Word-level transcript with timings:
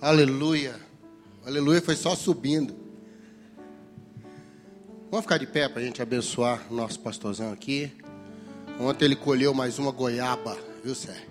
Aleluia. 0.00 0.80
Aleluia 1.44 1.82
foi 1.82 1.94
só 1.94 2.14
subindo. 2.14 2.74
Vamos 5.10 5.26
ficar 5.26 5.36
de 5.36 5.46
pé 5.46 5.68
para 5.68 5.82
a 5.82 5.84
gente 5.84 6.00
abençoar 6.00 6.66
o 6.70 6.74
nosso 6.74 6.98
pastorzão 7.00 7.52
aqui. 7.52 7.92
Ontem 8.80 9.04
ele 9.04 9.16
colheu 9.16 9.52
mais 9.52 9.78
uma 9.78 9.92
goiaba, 9.92 10.56
viu, 10.82 10.94
Sérgio? 10.94 11.28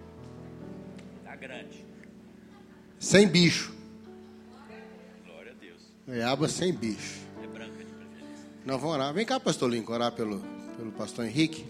Tá 1.23 1.35
grande. 1.35 1.83
Sem 2.99 3.27
bicho. 3.27 3.73
Glória 5.25 5.51
a 5.51 5.55
Deus. 5.55 5.81
Goiaba 6.05 6.47
sem 6.47 6.71
bicho. 6.71 7.21
É 7.43 7.47
branca 7.47 7.83
de 7.83 7.91
preferência. 7.91 8.45
Nós 8.63 8.79
vamos 8.79 8.95
orar. 8.95 9.11
Vem 9.15 9.25
cá, 9.25 9.39
pastor 9.39 9.67
Lincoln, 9.71 9.93
orar 9.93 10.11
pelo, 10.11 10.43
pelo 10.77 10.91
pastor 10.91 11.25
Henrique. 11.25 11.65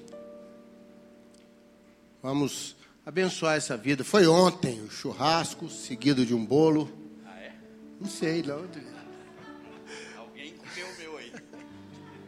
Vamos 2.22 2.76
abençoar 3.10 3.58
essa 3.58 3.76
vida. 3.76 4.04
Foi 4.04 4.28
ontem 4.28 4.80
o 4.84 4.92
churrasco, 4.92 5.68
seguido 5.68 6.24
de 6.24 6.36
um 6.36 6.46
bolo. 6.46 6.88
Ah, 7.26 7.40
é? 7.40 7.56
Não 8.00 8.08
sei, 8.08 8.44
não. 8.44 8.68
Alguém 10.16 10.54
comeu 10.54 10.88
o 10.88 10.98
meu 11.00 11.18
aí. 11.18 11.34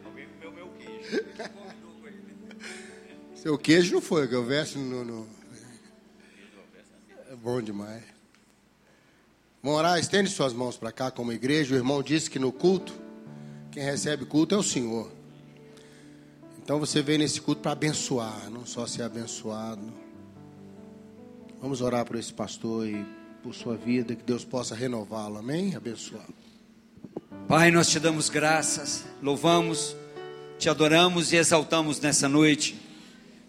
Alguém 0.04 0.26
comeu 0.42 0.50
o 0.50 0.54
meu 0.54 0.68
queijo. 0.70 1.24
Seu 3.36 3.56
queijo 3.56 3.94
não 3.94 4.00
foi, 4.00 4.26
que 4.26 4.34
eu 4.34 4.44
verso 4.44 4.76
no, 4.80 5.04
no... 5.04 5.28
É 7.30 7.36
bom 7.36 7.62
demais. 7.62 8.02
Orar, 9.62 10.00
estende 10.00 10.30
suas 10.30 10.52
mãos 10.52 10.76
para 10.76 10.90
cá 10.90 11.12
como 11.12 11.32
igreja. 11.32 11.76
O 11.76 11.78
irmão 11.78 12.02
disse 12.02 12.28
que 12.28 12.40
no 12.40 12.50
culto, 12.50 12.92
quem 13.70 13.84
recebe 13.84 14.24
culto 14.26 14.56
é 14.56 14.58
o 14.58 14.64
Senhor. 14.64 15.12
Então 16.60 16.80
você 16.80 17.00
veio 17.02 17.20
nesse 17.20 17.40
culto 17.40 17.60
para 17.60 17.70
abençoar, 17.70 18.50
não 18.50 18.66
só 18.66 18.84
ser 18.84 19.02
abençoado. 19.02 20.11
Vamos 21.62 21.80
orar 21.80 22.04
por 22.04 22.16
esse 22.16 22.32
pastor 22.32 22.88
e 22.88 23.06
por 23.40 23.54
sua 23.54 23.76
vida, 23.76 24.16
que 24.16 24.24
Deus 24.24 24.44
possa 24.44 24.74
renová-lo, 24.74 25.38
amém? 25.38 25.76
Abençoá-lo. 25.76 26.34
Pai, 27.46 27.70
nós 27.70 27.88
te 27.88 28.00
damos 28.00 28.28
graças, 28.28 29.04
louvamos, 29.22 29.94
te 30.58 30.68
adoramos 30.68 31.32
e 31.32 31.36
exaltamos 31.36 32.00
nessa 32.00 32.28
noite 32.28 32.76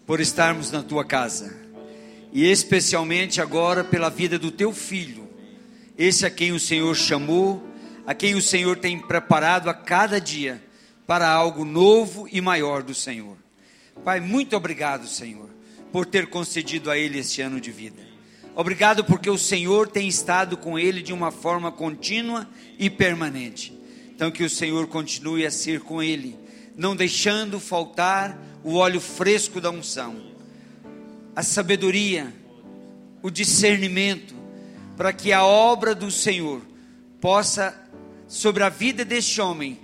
por 0.06 0.20
estarmos 0.20 0.70
na 0.70 0.80
tua 0.80 1.04
casa. 1.04 1.56
E 2.32 2.48
especialmente 2.48 3.40
agora 3.40 3.82
pela 3.82 4.10
vida 4.10 4.38
do 4.38 4.52
teu 4.52 4.72
filho, 4.72 5.28
esse 5.98 6.24
a 6.24 6.30
quem 6.30 6.52
o 6.52 6.60
Senhor 6.60 6.94
chamou, 6.94 7.68
a 8.06 8.14
quem 8.14 8.36
o 8.36 8.42
Senhor 8.42 8.76
tem 8.76 8.96
preparado 8.96 9.68
a 9.68 9.74
cada 9.74 10.20
dia 10.20 10.62
para 11.04 11.28
algo 11.28 11.64
novo 11.64 12.28
e 12.30 12.40
maior 12.40 12.84
do 12.84 12.94
Senhor. 12.94 13.36
Pai, 14.04 14.20
muito 14.20 14.56
obrigado, 14.56 15.08
Senhor, 15.08 15.50
por 15.94 16.04
ter 16.04 16.26
concedido 16.26 16.90
a 16.90 16.98
ele 16.98 17.20
este 17.20 17.40
ano 17.40 17.60
de 17.60 17.70
vida. 17.70 18.02
Obrigado 18.56 19.04
porque 19.04 19.30
o 19.30 19.38
Senhor 19.38 19.86
tem 19.86 20.08
estado 20.08 20.56
com 20.56 20.76
ele 20.76 21.00
de 21.00 21.12
uma 21.12 21.30
forma 21.30 21.70
contínua 21.70 22.48
e 22.76 22.90
permanente. 22.90 23.72
Então 24.08 24.28
que 24.28 24.42
o 24.42 24.50
Senhor 24.50 24.88
continue 24.88 25.46
a 25.46 25.52
ser 25.52 25.82
com 25.82 26.02
ele, 26.02 26.36
não 26.76 26.96
deixando 26.96 27.60
faltar 27.60 28.36
o 28.64 28.74
óleo 28.74 29.00
fresco 29.00 29.60
da 29.60 29.70
unção, 29.70 30.20
a 31.36 31.44
sabedoria, 31.44 32.34
o 33.22 33.30
discernimento, 33.30 34.34
para 34.96 35.12
que 35.12 35.32
a 35.32 35.44
obra 35.44 35.94
do 35.94 36.10
Senhor 36.10 36.60
possa, 37.20 37.72
sobre 38.26 38.64
a 38.64 38.68
vida 38.68 39.04
deste 39.04 39.40
homem, 39.40 39.78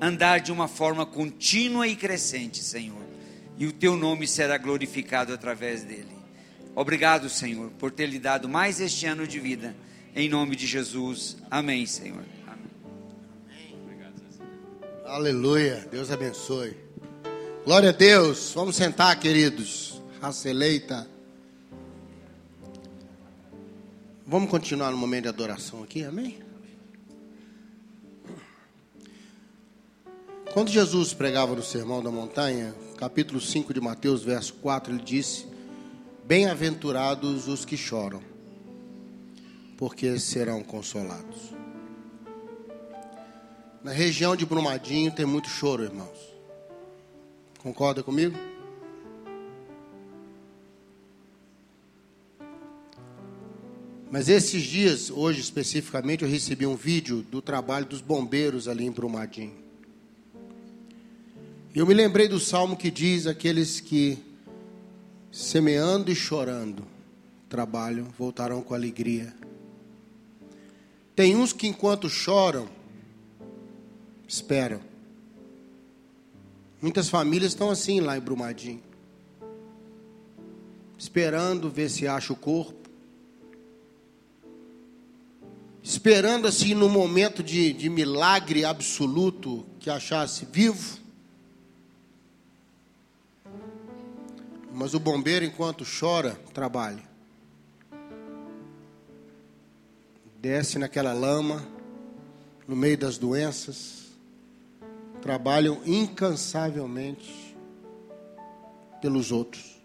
andar 0.00 0.40
de 0.40 0.50
uma 0.50 0.66
forma 0.66 1.06
contínua 1.06 1.86
e 1.86 1.94
crescente, 1.94 2.58
Senhor. 2.58 3.01
E 3.62 3.66
o 3.68 3.72
teu 3.72 3.96
nome 3.96 4.26
será 4.26 4.58
glorificado 4.58 5.32
através 5.32 5.84
dele. 5.84 6.10
Obrigado, 6.74 7.30
Senhor, 7.30 7.70
por 7.78 7.92
ter 7.92 8.06
lhe 8.06 8.18
dado 8.18 8.48
mais 8.48 8.80
este 8.80 9.06
ano 9.06 9.24
de 9.24 9.38
vida. 9.38 9.72
Em 10.16 10.28
nome 10.28 10.56
de 10.56 10.66
Jesus. 10.66 11.36
Amém, 11.48 11.86
Senhor. 11.86 12.24
Amém. 12.44 12.66
Aleluia. 15.06 15.86
Deus 15.92 16.10
abençoe. 16.10 16.76
Glória 17.64 17.90
a 17.90 17.92
Deus. 17.92 18.50
Vamos 18.52 18.74
sentar, 18.74 19.16
queridos. 19.20 20.02
Raça 20.20 20.50
eleita. 20.50 21.08
Vamos 24.26 24.50
continuar 24.50 24.90
no 24.90 24.96
momento 24.96 25.22
de 25.22 25.28
adoração 25.28 25.84
aqui, 25.84 26.02
amém? 26.02 26.40
Quando 30.52 30.68
Jesus 30.68 31.14
pregava 31.14 31.54
no 31.54 31.62
Sermão 31.62 32.02
da 32.02 32.10
Montanha, 32.10 32.74
capítulo 33.02 33.40
5 33.40 33.74
de 33.74 33.80
Mateus, 33.80 34.22
verso 34.22 34.54
4, 34.54 34.94
ele 34.94 35.02
disse: 35.02 35.44
Bem-aventurados 36.24 37.48
os 37.48 37.64
que 37.64 37.76
choram, 37.76 38.22
porque 39.76 40.20
serão 40.20 40.62
consolados. 40.62 41.52
Na 43.82 43.90
região 43.90 44.36
de 44.36 44.46
Brumadinho 44.46 45.10
tem 45.10 45.26
muito 45.26 45.48
choro, 45.48 45.82
irmãos. 45.82 46.16
Concorda 47.58 48.04
comigo? 48.04 48.38
Mas 54.12 54.28
esses 54.28 54.62
dias, 54.62 55.10
hoje 55.10 55.40
especificamente, 55.40 56.22
eu 56.22 56.30
recebi 56.30 56.66
um 56.66 56.76
vídeo 56.76 57.22
do 57.22 57.42
trabalho 57.42 57.84
dos 57.84 58.00
bombeiros 58.00 58.68
ali 58.68 58.84
em 58.84 58.92
Brumadinho. 58.92 59.71
Eu 61.74 61.86
me 61.86 61.94
lembrei 61.94 62.28
do 62.28 62.38
salmo 62.38 62.76
que 62.76 62.90
diz: 62.90 63.26
aqueles 63.26 63.80
que 63.80 64.18
semeando 65.30 66.12
e 66.12 66.14
chorando 66.14 66.86
trabalham, 67.48 68.04
voltarão 68.18 68.60
com 68.62 68.74
alegria. 68.74 69.34
Tem 71.16 71.34
uns 71.34 71.54
que 71.54 71.66
enquanto 71.66 72.10
choram, 72.10 72.68
esperam. 74.28 74.80
Muitas 76.80 77.08
famílias 77.08 77.52
estão 77.52 77.70
assim 77.70 78.00
lá 78.00 78.18
em 78.18 78.20
Brumadinho. 78.20 78.82
Esperando 80.98 81.70
ver 81.70 81.88
se 81.88 82.06
acha 82.06 82.34
o 82.34 82.36
corpo. 82.36 82.90
Esperando 85.82 86.46
assim 86.46 86.74
no 86.74 86.88
momento 86.88 87.42
de, 87.42 87.72
de 87.72 87.88
milagre 87.88 88.62
absoluto 88.64 89.64
que 89.80 89.88
achasse 89.88 90.46
vivo. 90.50 91.01
Mas 94.82 94.94
o 94.94 94.98
bombeiro, 94.98 95.44
enquanto 95.44 95.84
chora, 95.84 96.32
trabalha. 96.52 97.04
Desce 100.40 100.76
naquela 100.76 101.12
lama, 101.12 101.64
no 102.66 102.74
meio 102.74 102.98
das 102.98 103.16
doenças. 103.16 104.06
Trabalham 105.20 105.80
incansavelmente 105.86 107.56
pelos 109.00 109.30
outros. 109.30 109.80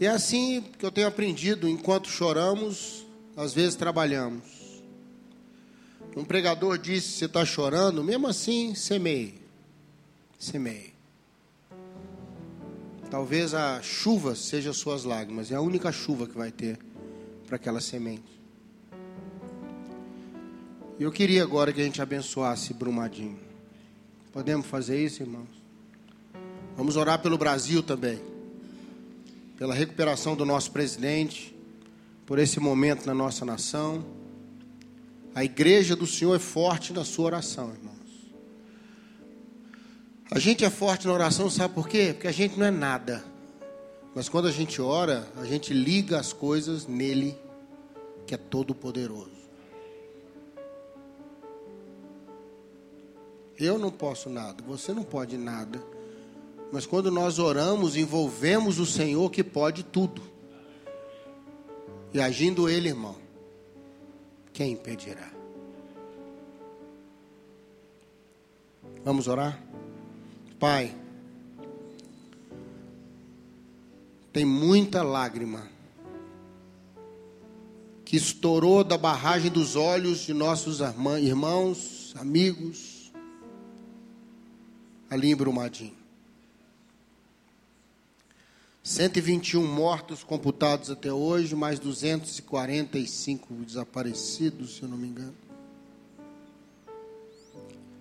E 0.00 0.06
é 0.06 0.10
assim 0.10 0.62
que 0.78 0.86
eu 0.86 0.92
tenho 0.92 1.08
aprendido: 1.08 1.68
enquanto 1.68 2.08
choramos, 2.08 3.04
às 3.36 3.52
vezes 3.52 3.74
trabalhamos. 3.74 4.44
Um 6.16 6.24
pregador 6.24 6.78
disse: 6.78 7.08
Você 7.08 7.24
está 7.24 7.44
chorando? 7.44 8.04
Mesmo 8.04 8.28
assim, 8.28 8.72
semeie. 8.76 9.42
Semeie. 10.38 10.97
Talvez 13.10 13.54
a 13.54 13.80
chuva 13.80 14.34
seja 14.34 14.72
suas 14.72 15.04
lágrimas, 15.04 15.50
é 15.50 15.54
a 15.54 15.60
única 15.60 15.90
chuva 15.90 16.26
que 16.26 16.36
vai 16.36 16.50
ter 16.50 16.78
para 17.46 17.56
aquela 17.56 17.80
semente. 17.80 18.38
E 20.98 21.02
eu 21.02 21.10
queria 21.10 21.42
agora 21.42 21.72
que 21.72 21.80
a 21.80 21.84
gente 21.84 22.02
abençoasse 22.02 22.74
Brumadinho. 22.74 23.38
Podemos 24.32 24.66
fazer 24.66 25.02
isso, 25.02 25.22
irmãos? 25.22 25.48
Vamos 26.76 26.96
orar 26.96 27.20
pelo 27.20 27.38
Brasil 27.38 27.82
também, 27.82 28.20
pela 29.56 29.74
recuperação 29.74 30.36
do 30.36 30.44
nosso 30.44 30.70
presidente, 30.70 31.56
por 32.26 32.38
esse 32.38 32.60
momento 32.60 33.06
na 33.06 33.14
nossa 33.14 33.44
nação. 33.44 34.04
A 35.34 35.44
igreja 35.44 35.96
do 35.96 36.06
Senhor 36.06 36.36
é 36.36 36.38
forte 36.38 36.92
na 36.92 37.04
sua 37.04 37.26
oração, 37.26 37.72
irmãos. 37.72 37.97
A 40.30 40.38
gente 40.38 40.64
é 40.64 40.70
forte 40.70 41.06
na 41.06 41.12
oração, 41.12 41.48
sabe 41.48 41.74
por 41.74 41.88
quê? 41.88 42.10
Porque 42.12 42.28
a 42.28 42.32
gente 42.32 42.58
não 42.58 42.66
é 42.66 42.70
nada. 42.70 43.24
Mas 44.14 44.28
quando 44.28 44.46
a 44.46 44.52
gente 44.52 44.80
ora, 44.80 45.26
a 45.36 45.44
gente 45.44 45.72
liga 45.72 46.18
as 46.18 46.32
coisas 46.32 46.86
nele, 46.86 47.38
que 48.26 48.34
é 48.34 48.38
todo 48.38 48.74
poderoso. 48.74 49.38
Eu 53.58 53.78
não 53.78 53.90
posso 53.90 54.28
nada, 54.28 54.62
você 54.62 54.92
não 54.92 55.02
pode 55.02 55.38
nada. 55.38 55.82
Mas 56.70 56.84
quando 56.84 57.10
nós 57.10 57.38
oramos, 57.38 57.96
envolvemos 57.96 58.78
o 58.78 58.84
Senhor 58.84 59.30
que 59.30 59.42
pode 59.42 59.82
tudo. 59.82 60.22
E 62.12 62.20
agindo 62.20 62.68
Ele, 62.68 62.88
irmão, 62.88 63.16
quem 64.52 64.72
impedirá? 64.72 65.30
Vamos 69.04 69.26
orar? 69.26 69.67
Pai, 70.58 70.92
tem 74.32 74.44
muita 74.44 75.04
lágrima 75.04 75.68
que 78.04 78.16
estourou 78.16 78.82
da 78.82 78.98
barragem 78.98 79.52
dos 79.52 79.76
olhos 79.76 80.20
de 80.20 80.34
nossos 80.34 80.80
irmãos, 81.20 82.12
amigos, 82.18 83.12
ali 85.08 85.30
em 85.30 85.36
Brumadinho. 85.36 85.96
121 88.82 89.64
mortos 89.64 90.24
computados 90.24 90.90
até 90.90 91.12
hoje, 91.12 91.54
mais 91.54 91.78
245 91.78 93.54
desaparecidos, 93.54 94.76
se 94.76 94.82
eu 94.82 94.88
não 94.88 94.96
me 94.96 95.06
engano. 95.06 95.47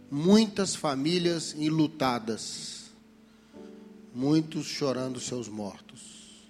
Muitas 0.09 0.75
famílias 0.75 1.53
enlutadas, 1.57 2.91
muitos 4.13 4.65
chorando 4.65 5.19
seus 5.19 5.47
mortos. 5.47 6.47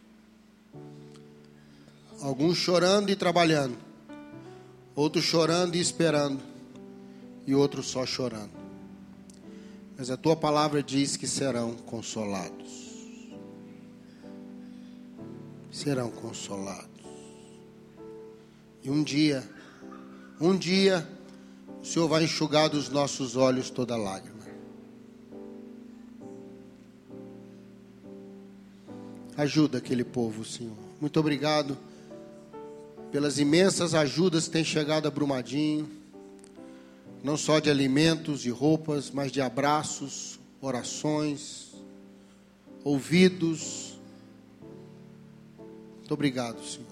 Alguns 2.22 2.58
chorando 2.58 3.10
e 3.10 3.16
trabalhando, 3.16 3.78
outros 4.96 5.26
chorando 5.26 5.76
e 5.76 5.80
esperando, 5.80 6.42
e 7.46 7.56
outros 7.56 7.88
só 7.88 8.06
chorando. 8.06 8.58
Mas 9.98 10.10
a 10.12 10.18
tua 10.18 10.36
palavra 10.36 10.84
diz 10.84 11.18
que 11.18 11.28
serão 11.28 11.74
consolados 11.74 12.88
serão 15.78 16.10
consolados. 16.10 16.88
E 18.84 18.90
um 18.90 19.04
dia, 19.04 19.48
um 20.40 20.58
dia, 20.58 21.08
o 21.82 21.86
Senhor 21.86 22.08
vai 22.08 22.24
enxugar 22.24 22.70
dos 22.70 22.90
nossos 22.90 23.36
olhos 23.36 23.70
toda 23.70 23.96
lágrima. 23.96 24.38
Ajuda 29.36 29.78
aquele 29.78 30.04
povo, 30.04 30.44
Senhor. 30.44 30.76
Muito 31.00 31.20
obrigado 31.20 31.78
pelas 33.12 33.38
imensas 33.38 33.94
ajudas 33.94 34.46
que 34.46 34.52
têm 34.52 34.64
chegado 34.64 35.08
a 35.08 35.12
Brumadinho, 35.12 35.88
não 37.24 37.38
só 37.38 37.60
de 37.60 37.70
alimentos 37.70 38.46
e 38.46 38.50
roupas, 38.50 39.12
mas 39.12 39.32
de 39.32 39.40
abraços, 39.40 40.40
orações, 40.62 41.76
ouvidos, 42.84 43.98
muito 46.08 46.14
obrigado, 46.14 46.64
Senhor. 46.64 46.87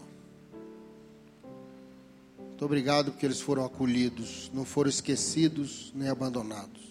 Muito 2.56 2.64
obrigado 2.64 3.12
porque 3.12 3.26
eles 3.26 3.42
foram 3.42 3.66
acolhidos, 3.66 4.50
não 4.54 4.64
foram 4.64 4.90
esquecidos 4.90 5.92
nem 5.94 6.08
abandonados. 6.08 6.82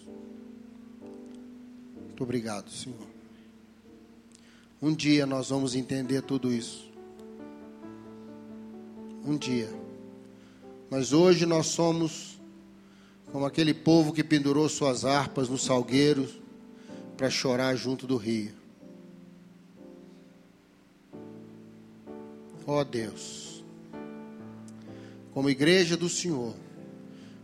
Muito 2.05 2.23
obrigado, 2.23 2.69
Senhor. 2.69 3.07
Um 4.79 4.93
dia 4.93 5.25
nós 5.25 5.49
vamos 5.49 5.73
entender 5.73 6.21
tudo 6.21 6.53
isso. 6.53 6.87
Um 9.25 9.35
dia. 9.35 9.67
Mas 10.87 11.13
hoje 11.13 11.47
nós 11.47 11.65
somos 11.65 12.39
como 13.31 13.47
aquele 13.47 13.73
povo 13.73 14.13
que 14.13 14.23
pendurou 14.23 14.69
suas 14.69 15.03
harpas 15.03 15.49
no 15.49 15.57
salgueiro 15.57 16.29
para 17.17 17.27
chorar 17.31 17.75
junto 17.75 18.05
do 18.05 18.17
rio. 18.17 18.53
Ó 22.67 22.81
oh 22.81 22.83
Deus, 22.83 23.54
como 25.35 25.49
igreja 25.49 25.97
do 25.97 26.07
Senhor, 26.07 26.55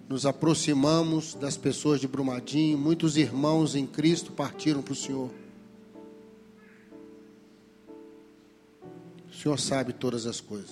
nos 0.07 0.25
aproximamos 0.25 1.33
das 1.33 1.57
pessoas 1.57 1.99
de 1.99 2.07
Brumadinho, 2.07 2.77
muitos 2.77 3.17
irmãos 3.17 3.75
em 3.75 3.85
Cristo 3.85 4.31
partiram 4.31 4.81
para 4.81 4.93
o 4.93 4.95
Senhor. 4.95 5.29
O 9.29 9.35
Senhor 9.35 9.59
sabe 9.59 9.91
todas 9.91 10.25
as 10.25 10.39
coisas. 10.39 10.71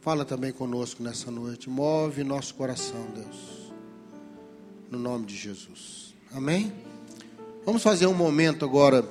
Fala 0.00 0.24
também 0.24 0.50
conosco 0.50 1.02
nessa 1.02 1.30
noite. 1.30 1.68
Move 1.68 2.24
nosso 2.24 2.54
coração, 2.54 3.06
Deus. 3.14 3.70
No 4.90 4.98
nome 4.98 5.26
de 5.26 5.36
Jesus. 5.36 6.14
Amém? 6.32 6.72
Vamos 7.66 7.82
fazer 7.82 8.06
um 8.06 8.14
momento 8.14 8.64
agora 8.64 9.04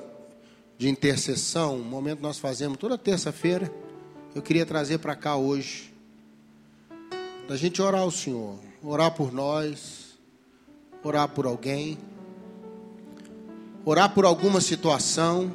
de 0.80 0.90
intercessão, 0.90 1.76
um 1.76 1.84
momento 1.84 2.18
que 2.18 2.24
nós 2.24 2.40
fazemos 2.40 2.80
toda 2.80 2.98
terça-feira, 2.98 3.72
eu 4.36 4.42
queria 4.42 4.66
trazer 4.66 4.98
para 4.98 5.16
cá 5.16 5.36
hoje, 5.36 5.94
da 7.48 7.56
gente 7.56 7.82
orar 7.82 8.02
ao 8.02 8.10
Senhor, 8.10 8.58
orar 8.82 9.14
por 9.14 9.32
nós, 9.32 10.18
orar 11.04 11.28
por 11.30 11.46
alguém, 11.46 11.98
orar 13.86 14.14
por 14.14 14.26
alguma 14.26 14.60
situação. 14.60 15.54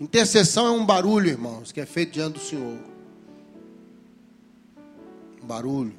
Intercessão 0.00 0.66
é 0.66 0.70
um 0.70 0.86
barulho, 0.86 1.28
irmãos, 1.28 1.70
que 1.70 1.80
é 1.80 1.86
feito 1.86 2.12
diante 2.12 2.34
do 2.34 2.40
Senhor. 2.40 2.78
Um 5.42 5.46
barulho. 5.46 5.94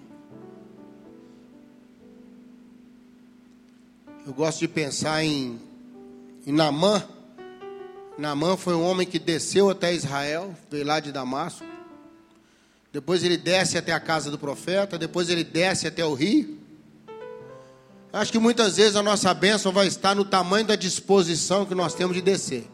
Eu 4.25 4.33
gosto 4.33 4.59
de 4.59 4.67
pensar 4.67 5.23
em, 5.23 5.59
em 6.45 6.51
Namã, 6.51 7.07
Naamã 8.17 8.57
foi 8.57 8.73
um 8.73 8.83
homem 8.83 9.05
que 9.05 9.19
desceu 9.19 9.69
até 9.69 9.93
Israel, 9.93 10.55
veio 10.71 10.85
lá 10.85 10.99
de 10.99 11.11
Damasco. 11.11 11.63
Depois 12.91 13.23
ele 13.23 13.37
desce 13.37 13.77
até 13.77 13.91
a 13.91 13.99
casa 13.99 14.31
do 14.31 14.39
profeta, 14.39 14.97
depois 14.97 15.29
ele 15.29 15.43
desce 15.43 15.85
até 15.85 16.03
o 16.03 16.15
rio. 16.15 16.57
Acho 18.11 18.31
que 18.31 18.39
muitas 18.39 18.77
vezes 18.77 18.95
a 18.95 19.03
nossa 19.03 19.31
bênção 19.33 19.71
vai 19.71 19.85
estar 19.85 20.15
no 20.15 20.25
tamanho 20.25 20.65
da 20.65 20.75
disposição 20.75 21.65
que 21.65 21.75
nós 21.75 21.93
temos 21.93 22.15
de 22.15 22.21
descer. 22.21 22.67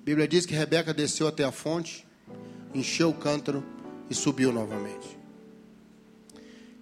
A 0.00 0.04
Bíblia 0.04 0.26
diz 0.26 0.46
que 0.46 0.54
Rebeca 0.54 0.94
desceu 0.94 1.26
até 1.26 1.44
a 1.44 1.52
fonte, 1.52 2.06
encheu 2.74 3.10
o 3.10 3.14
cântaro 3.14 3.62
e 4.08 4.14
subiu 4.14 4.50
novamente. 4.50 5.18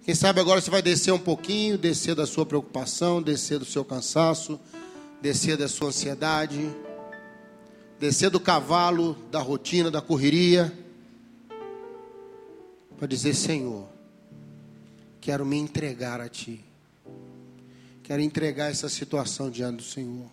Quem 0.05 0.15
sabe 0.15 0.39
agora 0.39 0.61
você 0.61 0.69
vai 0.69 0.81
descer 0.81 1.11
um 1.11 1.19
pouquinho, 1.19 1.77
descer 1.77 2.15
da 2.15 2.25
sua 2.25 2.45
preocupação, 2.45 3.21
descer 3.21 3.59
do 3.59 3.65
seu 3.65 3.83
cansaço, 3.83 4.59
descer 5.23 5.55
da 5.55 5.69
sua 5.69 5.87
ansiedade, 5.87 6.69
descer 7.97 8.29
do 8.29 8.41
cavalo, 8.41 9.13
da 9.31 9.39
rotina, 9.39 9.89
da 9.89 10.01
correria, 10.01 10.71
para 12.97 13.07
dizer: 13.07 13.33
Senhor, 13.33 13.87
quero 15.21 15.45
me 15.45 15.55
entregar 15.55 16.19
a 16.19 16.27
Ti, 16.27 16.59
quero 18.03 18.21
entregar 18.21 18.69
essa 18.69 18.89
situação 18.89 19.49
diante 19.49 19.77
do 19.77 19.83
Senhor, 19.83 20.29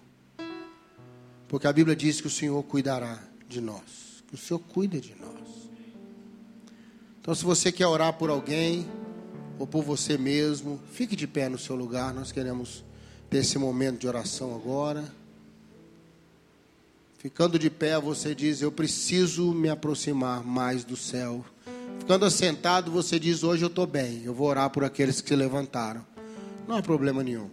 porque 1.47 1.69
a 1.69 1.73
Bíblia 1.73 1.95
diz 1.95 2.21
que 2.21 2.27
o 2.27 2.31
Senhor 2.31 2.61
cuidará 2.65 3.23
de 3.49 3.61
nós, 3.61 4.25
que 4.27 4.35
o 4.35 4.39
Senhor 4.39 4.59
cuida 4.59 5.01
de 5.01 5.15
nós. 5.15 5.71
Então, 7.21 7.33
se 7.33 7.45
você 7.45 7.71
quer 7.71 7.87
orar 7.87 8.15
por 8.15 8.29
alguém, 8.29 8.91
ou 9.57 9.69
por 9.69 9.85
você 9.85 10.19
mesmo, 10.19 10.81
fique 10.91 11.15
de 11.15 11.29
pé 11.29 11.49
no 11.49 11.59
seu 11.59 11.77
lugar, 11.77 12.13
nós 12.13 12.33
queremos 12.33 12.83
desse 13.31 13.57
momento 13.57 14.01
de 14.01 14.09
oração 14.09 14.55
agora. 14.55 15.05
Ficando 17.19 17.59
de 17.59 17.71
pé, 17.71 17.99
você 18.01 18.35
diz: 18.35 18.61
Eu 18.61 18.73
preciso 18.73 19.55
me 19.55 19.69
aproximar 19.69 20.43
mais 20.43 20.85
do 20.85 20.97
céu. 20.97 21.45
Ficando 22.01 22.25
assentado, 22.25 22.91
você 22.91 23.19
diz: 23.19 23.45
Hoje 23.45 23.63
eu 23.63 23.69
estou 23.69 23.87
bem. 23.87 24.23
Eu 24.25 24.35
vou 24.35 24.49
orar 24.49 24.69
por 24.71 24.83
aqueles 24.83 25.21
que 25.21 25.29
se 25.29 25.37
levantaram. 25.37 26.05
Não 26.67 26.77
há 26.77 26.83
problema 26.83 27.23
nenhum. 27.23 27.49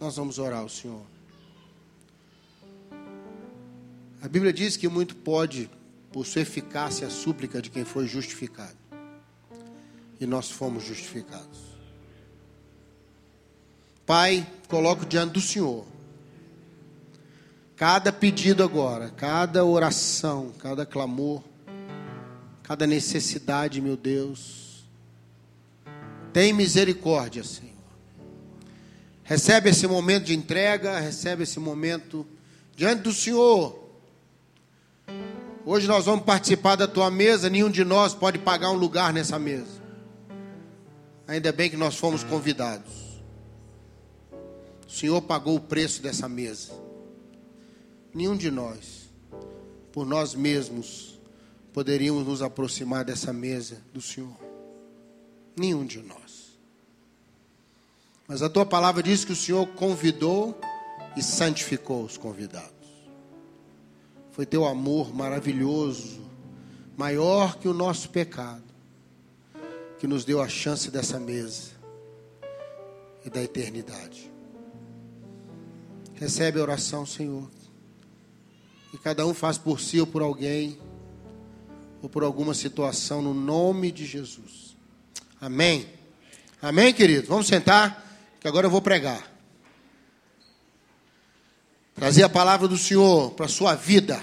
Nós 0.00 0.16
vamos 0.16 0.38
orar 0.38 0.60
ao 0.60 0.68
Senhor. 0.68 1.02
A 4.22 4.28
Bíblia 4.28 4.52
diz 4.52 4.76
que 4.76 4.88
muito 4.88 5.14
pode, 5.14 5.70
por 6.12 6.26
sua 6.26 6.42
eficácia, 6.42 7.06
a 7.06 7.10
súplica 7.10 7.60
de 7.60 7.70
quem 7.70 7.84
foi 7.84 8.06
justificado. 8.06 8.76
E 10.20 10.26
nós 10.26 10.50
fomos 10.50 10.84
justificados. 10.84 11.75
Pai, 14.06 14.46
coloco 14.68 15.04
diante 15.04 15.32
do 15.32 15.40
Senhor. 15.40 15.84
Cada 17.74 18.12
pedido 18.12 18.62
agora, 18.62 19.10
cada 19.10 19.64
oração, 19.64 20.52
cada 20.60 20.86
clamor, 20.86 21.42
cada 22.62 22.86
necessidade, 22.86 23.80
meu 23.80 23.96
Deus. 23.96 24.84
Tem 26.32 26.52
misericórdia, 26.52 27.42
Senhor. 27.42 27.74
Recebe 29.24 29.70
esse 29.70 29.88
momento 29.88 30.26
de 30.26 30.34
entrega, 30.34 31.00
recebe 31.00 31.42
esse 31.42 31.58
momento 31.58 32.24
diante 32.76 33.02
do 33.02 33.12
Senhor. 33.12 33.76
Hoje 35.64 35.88
nós 35.88 36.04
vamos 36.04 36.24
participar 36.24 36.76
da 36.76 36.86
tua 36.86 37.10
mesa, 37.10 37.50
nenhum 37.50 37.68
de 37.68 37.84
nós 37.84 38.14
pode 38.14 38.38
pagar 38.38 38.70
um 38.70 38.76
lugar 38.76 39.12
nessa 39.12 39.36
mesa. 39.36 39.82
Ainda 41.26 41.50
bem 41.50 41.68
que 41.68 41.76
nós 41.76 41.96
fomos 41.96 42.22
convidados. 42.22 43.05
Senhor 44.96 45.20
pagou 45.20 45.56
o 45.56 45.60
preço 45.60 46.00
dessa 46.00 46.26
mesa. 46.26 46.72
Nenhum 48.14 48.34
de 48.34 48.50
nós, 48.50 49.10
por 49.92 50.06
nós 50.06 50.34
mesmos, 50.34 51.20
poderíamos 51.70 52.26
nos 52.26 52.40
aproximar 52.40 53.04
dessa 53.04 53.30
mesa 53.30 53.82
do 53.92 54.00
Senhor. 54.00 54.34
Nenhum 55.54 55.84
de 55.84 56.00
nós. 56.00 56.56
Mas 58.26 58.42
a 58.42 58.48
tua 58.48 58.64
palavra 58.64 59.02
diz 59.02 59.22
que 59.22 59.32
o 59.32 59.36
Senhor 59.36 59.66
convidou 59.74 60.58
e 61.14 61.22
santificou 61.22 62.02
os 62.02 62.16
convidados. 62.16 62.72
Foi 64.32 64.46
teu 64.46 64.64
amor 64.64 65.14
maravilhoso, 65.14 66.22
maior 66.96 67.58
que 67.58 67.68
o 67.68 67.74
nosso 67.74 68.08
pecado, 68.08 68.64
que 69.98 70.06
nos 70.06 70.24
deu 70.24 70.40
a 70.40 70.48
chance 70.48 70.90
dessa 70.90 71.20
mesa 71.20 71.72
e 73.26 73.28
da 73.28 73.42
eternidade. 73.42 74.35
Recebe 76.18 76.58
a 76.58 76.62
oração, 76.62 77.04
Senhor. 77.04 77.48
E 78.92 78.98
cada 78.98 79.26
um 79.26 79.34
faz 79.34 79.58
por 79.58 79.80
si 79.80 80.00
ou 80.00 80.06
por 80.06 80.22
alguém, 80.22 80.78
ou 82.02 82.08
por 82.08 82.24
alguma 82.24 82.54
situação, 82.54 83.20
no 83.20 83.34
nome 83.34 83.92
de 83.92 84.06
Jesus. 84.06 84.74
Amém. 85.40 85.86
Amém, 86.60 86.94
querido? 86.94 87.28
Vamos 87.28 87.46
sentar, 87.46 88.18
que 88.40 88.48
agora 88.48 88.66
eu 88.66 88.70
vou 88.70 88.80
pregar. 88.80 89.30
Trazer 91.94 92.22
a 92.22 92.28
palavra 92.28 92.66
do 92.66 92.78
Senhor 92.78 93.32
para 93.32 93.46
a 93.46 93.50
sua 93.50 93.74
vida. 93.74 94.20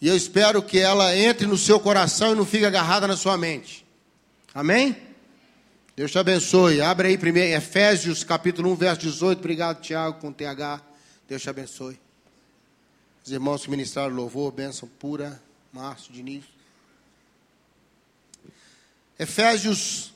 E 0.00 0.08
eu 0.08 0.16
espero 0.16 0.62
que 0.62 0.78
ela 0.78 1.16
entre 1.16 1.46
no 1.46 1.56
seu 1.56 1.78
coração 1.78 2.32
e 2.32 2.34
não 2.34 2.46
fique 2.46 2.64
agarrada 2.64 3.06
na 3.06 3.16
sua 3.16 3.36
mente. 3.36 3.86
Amém? 4.54 5.05
Deus 5.96 6.12
te 6.12 6.18
abençoe. 6.18 6.82
Abre 6.82 7.08
aí 7.08 7.16
primeiro 7.16 7.56
Efésios 7.56 8.22
capítulo 8.22 8.70
1, 8.72 8.76
verso 8.76 9.00
18. 9.00 9.38
Obrigado, 9.38 9.80
Tiago, 9.80 10.20
com 10.20 10.30
TH. 10.30 10.82
Deus 11.26 11.40
te 11.40 11.48
abençoe. 11.48 11.98
Os 13.24 13.32
irmãos 13.32 13.62
que 13.62 13.70
ministraram 13.70 14.14
louvor, 14.14 14.52
bênção 14.52 14.86
pura. 14.86 15.40
Márcio, 15.72 16.12
Diniz. 16.12 16.44
Efésios 19.18 20.12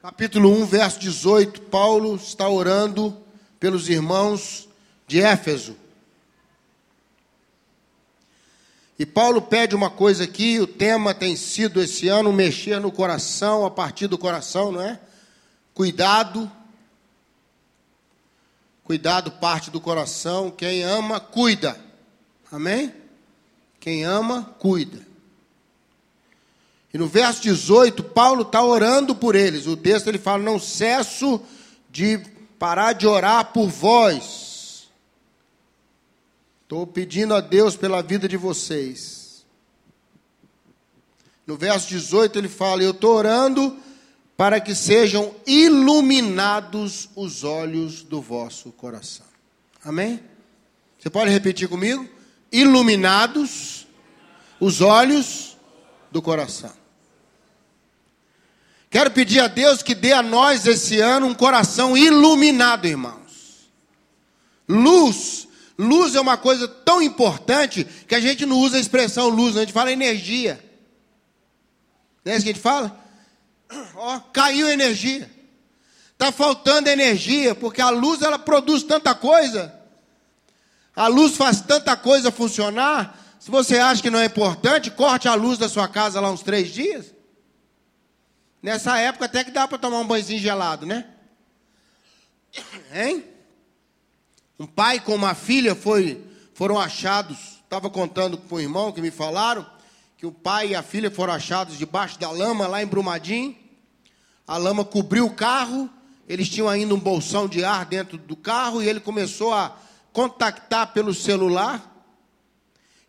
capítulo 0.00 0.52
1, 0.62 0.66
verso 0.66 1.00
18. 1.00 1.62
Paulo 1.62 2.14
está 2.14 2.48
orando 2.48 3.20
pelos 3.58 3.88
irmãos 3.88 4.68
de 5.08 5.20
Éfeso. 5.20 5.76
E 9.00 9.06
Paulo 9.06 9.40
pede 9.40 9.74
uma 9.74 9.88
coisa 9.88 10.24
aqui, 10.24 10.60
o 10.60 10.66
tema 10.66 11.14
tem 11.14 11.34
sido 11.34 11.80
esse 11.80 12.06
ano 12.08 12.30
mexer 12.34 12.78
no 12.78 12.92
coração, 12.92 13.64
a 13.64 13.70
partir 13.70 14.08
do 14.08 14.18
coração, 14.18 14.70
não 14.70 14.82
é? 14.82 15.00
Cuidado. 15.72 16.52
Cuidado 18.84 19.30
parte 19.30 19.70
do 19.70 19.80
coração. 19.80 20.50
Quem 20.50 20.82
ama, 20.82 21.18
cuida. 21.18 21.80
Amém? 22.52 22.92
Quem 23.80 24.04
ama, 24.04 24.54
cuida. 24.58 24.98
E 26.92 26.98
no 26.98 27.06
verso 27.06 27.40
18, 27.40 28.04
Paulo 28.04 28.42
está 28.42 28.62
orando 28.62 29.14
por 29.14 29.34
eles. 29.34 29.66
O 29.66 29.78
texto 29.78 30.08
ele 30.08 30.18
fala: 30.18 30.42
Não 30.42 30.58
cesso 30.58 31.40
de 31.88 32.18
parar 32.58 32.92
de 32.92 33.06
orar 33.06 33.46
por 33.46 33.66
vós. 33.66 34.39
Estou 36.70 36.86
pedindo 36.86 37.34
a 37.34 37.40
Deus 37.40 37.74
pela 37.74 38.00
vida 38.00 38.28
de 38.28 38.36
vocês. 38.36 39.44
No 41.44 41.56
verso 41.56 41.88
18 41.88 42.38
ele 42.38 42.48
fala: 42.48 42.80
Eu 42.80 42.92
estou 42.92 43.16
orando 43.16 43.76
para 44.36 44.60
que 44.60 44.72
sejam 44.72 45.34
iluminados 45.44 47.10
os 47.16 47.42
olhos 47.42 48.04
do 48.04 48.22
vosso 48.22 48.70
coração. 48.70 49.26
Amém? 49.84 50.20
Você 50.96 51.10
pode 51.10 51.32
repetir 51.32 51.68
comigo? 51.68 52.08
Iluminados 52.52 53.88
os 54.60 54.80
olhos 54.80 55.56
do 56.12 56.22
coração. 56.22 56.72
Quero 58.88 59.10
pedir 59.10 59.40
a 59.40 59.48
Deus 59.48 59.82
que 59.82 59.96
dê 59.96 60.12
a 60.12 60.22
nós 60.22 60.68
esse 60.68 61.00
ano 61.00 61.26
um 61.26 61.34
coração 61.34 61.96
iluminado, 61.96 62.86
irmãos. 62.86 63.72
Luz. 64.68 65.49
Luz 65.80 66.14
é 66.14 66.20
uma 66.20 66.36
coisa 66.36 66.68
tão 66.68 67.00
importante 67.00 67.84
que 67.84 68.14
a 68.14 68.20
gente 68.20 68.44
não 68.44 68.58
usa 68.58 68.76
a 68.76 68.80
expressão 68.80 69.30
luz, 69.30 69.56
a 69.56 69.60
gente 69.60 69.72
fala 69.72 69.90
energia. 69.90 70.62
Não 72.22 72.32
é 72.32 72.36
isso 72.36 72.44
que 72.44 72.50
a 72.50 72.52
gente 72.52 72.62
fala? 72.62 73.02
Ó, 73.94 74.20
caiu 74.30 74.68
energia. 74.68 75.30
Está 76.12 76.30
faltando 76.30 76.90
energia, 76.90 77.54
porque 77.54 77.80
a 77.80 77.88
luz 77.88 78.20
ela 78.20 78.38
produz 78.38 78.82
tanta 78.82 79.14
coisa. 79.14 79.74
A 80.94 81.06
luz 81.06 81.34
faz 81.34 81.62
tanta 81.62 81.96
coisa 81.96 82.30
funcionar. 82.30 83.18
Se 83.38 83.50
você 83.50 83.78
acha 83.78 84.02
que 84.02 84.10
não 84.10 84.18
é 84.18 84.26
importante, 84.26 84.90
corte 84.90 85.28
a 85.28 85.34
luz 85.34 85.56
da 85.56 85.66
sua 85.66 85.88
casa 85.88 86.20
lá 86.20 86.30
uns 86.30 86.42
três 86.42 86.68
dias. 86.74 87.06
Nessa 88.62 88.98
época 88.98 89.24
até 89.24 89.42
que 89.42 89.50
dá 89.50 89.66
para 89.66 89.78
tomar 89.78 90.00
um 90.00 90.06
banhozinho 90.06 90.40
gelado, 90.40 90.84
né? 90.84 91.06
Hein? 92.92 93.24
Um 94.60 94.66
pai 94.66 95.00
com 95.00 95.14
uma 95.14 95.34
filha 95.34 95.74
foi, 95.74 96.22
foram 96.52 96.78
achados. 96.78 97.38
Estava 97.64 97.88
contando 97.88 98.36
com 98.36 98.56
o 98.56 98.60
irmão 98.60 98.92
que 98.92 99.00
me 99.00 99.10
falaram 99.10 99.64
que 100.18 100.26
o 100.26 100.32
pai 100.32 100.68
e 100.68 100.74
a 100.74 100.82
filha 100.82 101.10
foram 101.10 101.32
achados 101.32 101.78
debaixo 101.78 102.20
da 102.20 102.30
lama 102.30 102.66
lá 102.66 102.82
em 102.82 102.86
Brumadinho. 102.86 103.56
A 104.46 104.58
lama 104.58 104.84
cobriu 104.84 105.24
o 105.24 105.32
carro. 105.32 105.88
Eles 106.28 106.46
tinham 106.46 106.68
ainda 106.68 106.94
um 106.94 107.00
bolsão 107.00 107.48
de 107.48 107.64
ar 107.64 107.86
dentro 107.86 108.18
do 108.18 108.36
carro 108.36 108.82
e 108.82 108.86
ele 108.86 109.00
começou 109.00 109.54
a 109.54 109.74
contactar 110.12 110.92
pelo 110.92 111.14
celular. 111.14 112.04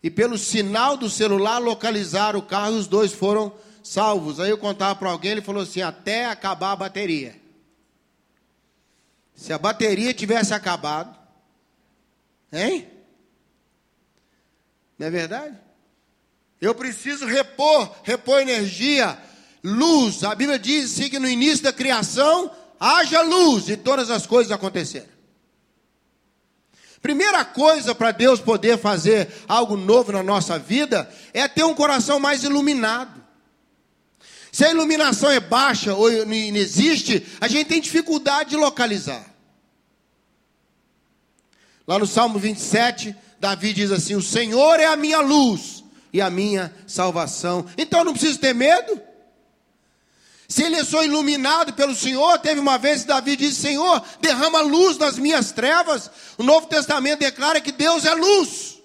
E 0.02 0.10
pelo 0.10 0.38
sinal 0.38 0.96
do 0.96 1.10
celular 1.10 1.58
localizar 1.58 2.34
o 2.34 2.42
carro 2.42 2.78
e 2.78 2.80
os 2.80 2.88
dois 2.88 3.12
foram 3.12 3.52
salvos. 3.84 4.40
Aí 4.40 4.50
eu 4.50 4.58
contava 4.58 4.96
para 4.96 5.12
alguém, 5.12 5.32
ele 5.32 5.42
falou 5.42 5.64
assim: 5.64 5.82
até 5.82 6.28
acabar 6.28 6.72
a 6.72 6.78
bateria. 6.78 7.36
Se 9.36 9.52
a 9.52 9.58
bateria 9.58 10.14
tivesse 10.14 10.54
acabado, 10.54 11.20
hein? 12.52 12.88
Não 14.98 15.08
é 15.08 15.10
verdade? 15.10 15.58
Eu 16.60 16.76
preciso 16.76 17.26
repor, 17.26 17.96
repor 18.04 18.40
energia, 18.40 19.18
luz. 19.64 20.24
A 20.24 20.36
Bíblia 20.36 20.60
diz 20.60 20.92
assim, 20.92 21.10
que 21.10 21.18
no 21.18 21.28
início 21.28 21.64
da 21.64 21.74
criação 21.74 22.52
haja 22.80 23.22
luz 23.22 23.68
e 23.70 23.76
todas 23.76 24.10
as 24.12 24.28
coisas 24.28 24.52
aconteceram. 24.52 25.10
Primeira 27.02 27.44
coisa 27.44 27.96
para 27.96 28.12
Deus 28.12 28.40
poder 28.40 28.78
fazer 28.78 29.28
algo 29.48 29.76
novo 29.76 30.12
na 30.12 30.22
nossa 30.22 30.60
vida 30.60 31.12
é 31.34 31.48
ter 31.48 31.64
um 31.64 31.74
coração 31.74 32.20
mais 32.20 32.44
iluminado. 32.44 33.22
Se 34.52 34.66
a 34.66 34.70
iluminação 34.70 35.32
é 35.32 35.40
baixa 35.40 35.96
ou 35.96 36.12
não 36.26 36.34
existe, 36.34 37.26
a 37.40 37.48
gente 37.48 37.68
tem 37.68 37.82
dificuldade 37.82 38.52
de 38.52 38.56
localizar. 38.58 39.31
Lá 41.92 42.00
no 42.00 42.08
Salmo 42.08 42.40
27, 42.40 43.14
Davi 43.38 43.74
diz 43.74 43.92
assim: 43.92 44.16
O 44.16 44.22
Senhor 44.22 44.80
é 44.80 44.86
a 44.86 44.96
minha 44.96 45.20
luz 45.20 45.84
e 46.14 46.22
a 46.22 46.30
minha 46.30 46.74
salvação. 46.88 47.66
Então 47.78 48.00
eu 48.00 48.06
não 48.06 48.14
preciso 48.14 48.40
ter 48.40 48.56
medo. 48.56 48.98
Se 50.48 50.64
ele 50.64 50.78
é 50.78 50.86
só 50.86 51.04
iluminado 51.04 51.74
pelo 51.74 51.94
Senhor, 51.94 52.40
teve 52.40 52.62
uma 52.62 52.78
vez 52.78 53.02
que 53.02 53.10
Davi 53.10 53.36
disse: 53.36 53.60
Senhor, 53.60 54.02
derrama 54.22 54.62
luz 54.62 54.98
nas 54.98 55.18
minhas 55.18 55.52
trevas. 55.52 56.10
O 56.38 56.44
Novo 56.44 56.66
Testamento 56.66 57.20
declara 57.20 57.60
que 57.60 57.74
Deus 57.74 58.06
é 58.06 58.14
luz. 58.14 58.80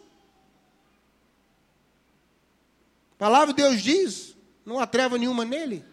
A 3.12 3.18
palavra 3.18 3.54
de 3.54 3.62
Deus 3.62 3.80
diz. 3.82 4.34
Não 4.64 4.80
há 4.80 4.86
treva 4.88 5.16
nenhuma 5.16 5.44
nele. 5.44 5.84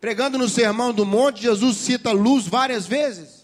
Pregando 0.00 0.38
no 0.38 0.48
Sermão 0.48 0.94
do 0.94 1.04
Monte, 1.04 1.42
Jesus 1.42 1.76
cita 1.76 2.10
luz 2.10 2.46
várias 2.46 2.86
vezes. 2.86 3.37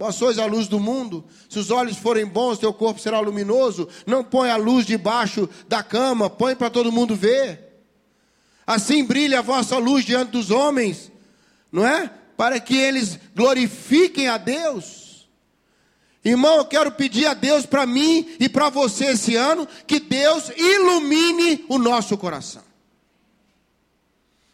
Vós 0.00 0.14
sois 0.14 0.38
a 0.38 0.46
luz 0.46 0.66
do 0.66 0.80
mundo. 0.80 1.22
Se 1.46 1.58
os 1.58 1.70
olhos 1.70 1.98
forem 1.98 2.24
bons, 2.24 2.56
teu 2.58 2.72
corpo 2.72 2.98
será 2.98 3.20
luminoso. 3.20 3.86
Não 4.06 4.24
põe 4.24 4.48
a 4.48 4.56
luz 4.56 4.86
debaixo 4.86 5.46
da 5.68 5.82
cama, 5.82 6.30
põe 6.30 6.56
para 6.56 6.70
todo 6.70 6.90
mundo 6.90 7.14
ver. 7.14 7.84
Assim 8.66 9.04
brilha 9.04 9.40
a 9.40 9.42
vossa 9.42 9.76
luz 9.76 10.02
diante 10.02 10.30
dos 10.30 10.50
homens, 10.50 11.12
não 11.70 11.86
é? 11.86 12.10
Para 12.34 12.58
que 12.58 12.78
eles 12.78 13.18
glorifiquem 13.36 14.26
a 14.26 14.38
Deus. 14.38 15.28
Irmão, 16.24 16.56
eu 16.56 16.64
quero 16.64 16.90
pedir 16.92 17.26
a 17.26 17.34
Deus 17.34 17.66
para 17.66 17.84
mim 17.84 18.26
e 18.40 18.48
para 18.48 18.70
você 18.70 19.08
esse 19.08 19.36
ano 19.36 19.68
que 19.86 20.00
Deus 20.00 20.50
ilumine 20.56 21.66
o 21.68 21.76
nosso 21.76 22.16
coração. 22.16 22.62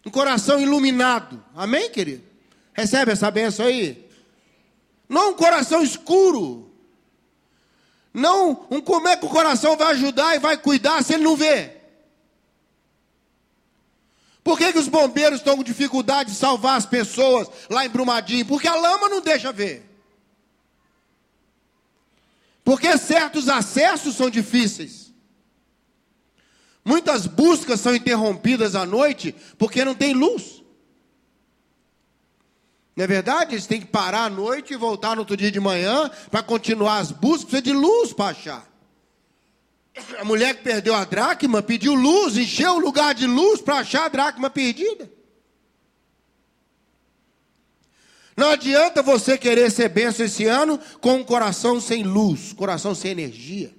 Um 0.04 0.10
coração 0.10 0.58
iluminado. 0.58 1.40
Amém, 1.54 1.88
querido? 1.88 2.24
Recebe 2.72 3.12
essa 3.12 3.30
benção 3.30 3.66
aí? 3.66 4.05
Não 5.08 5.30
um 5.30 5.34
coração 5.34 5.82
escuro. 5.82 6.70
Não, 8.12 8.66
um 8.70 8.80
como 8.80 9.08
é 9.08 9.16
que 9.16 9.26
o 9.26 9.28
coração 9.28 9.76
vai 9.76 9.92
ajudar 9.92 10.34
e 10.34 10.38
vai 10.38 10.56
cuidar 10.56 11.04
se 11.04 11.14
ele 11.14 11.24
não 11.24 11.36
vê? 11.36 11.76
Por 14.42 14.56
que, 14.56 14.72
que 14.72 14.78
os 14.78 14.88
bombeiros 14.88 15.40
estão 15.40 15.56
com 15.56 15.62
dificuldade 15.62 16.30
de 16.30 16.36
salvar 16.36 16.76
as 16.76 16.86
pessoas 16.86 17.48
lá 17.68 17.84
em 17.84 17.88
Brumadinho? 17.88 18.46
Porque 18.46 18.68
a 18.68 18.76
lama 18.76 19.08
não 19.08 19.20
deixa 19.20 19.52
ver. 19.52 19.84
Porque 22.64 22.96
certos 22.96 23.48
acessos 23.48 24.14
são 24.14 24.30
difíceis. 24.30 25.12
Muitas 26.84 27.26
buscas 27.26 27.80
são 27.80 27.94
interrompidas 27.94 28.76
à 28.76 28.86
noite 28.86 29.34
porque 29.58 29.84
não 29.84 29.94
tem 29.94 30.14
luz. 30.14 30.62
Não 32.96 33.04
é 33.04 33.06
verdade? 33.06 33.54
Eles 33.54 33.66
têm 33.66 33.80
que 33.80 33.86
parar 33.86 34.24
à 34.24 34.30
noite 34.30 34.72
e 34.72 34.76
voltar 34.76 35.14
no 35.14 35.20
outro 35.20 35.36
dia 35.36 35.52
de 35.52 35.60
manhã 35.60 36.10
para 36.30 36.42
continuar 36.42 36.98
as 36.98 37.12
buscas, 37.12 37.44
precisa 37.44 37.62
de 37.62 37.72
luz 37.74 38.14
para 38.14 38.30
achar. 38.30 38.66
A 40.18 40.24
mulher 40.24 40.56
que 40.56 40.62
perdeu 40.62 40.94
a 40.94 41.04
dracma 41.04 41.62
pediu 41.62 41.94
luz, 41.94 42.36
encheu 42.36 42.72
o 42.76 42.78
lugar 42.78 43.14
de 43.14 43.26
luz 43.26 43.60
para 43.60 43.76
achar 43.76 44.06
a 44.06 44.08
dracma 44.08 44.48
perdida. 44.48 45.10
Não 48.34 48.50
adianta 48.50 49.02
você 49.02 49.36
querer 49.38 49.70
ser 49.70 49.88
benção 49.88 50.24
esse 50.24 50.44
ano 50.44 50.78
com 51.00 51.14
um 51.16 51.24
coração 51.24 51.80
sem 51.80 52.02
luz, 52.02 52.52
coração 52.52 52.94
sem 52.94 53.10
energia, 53.10 53.74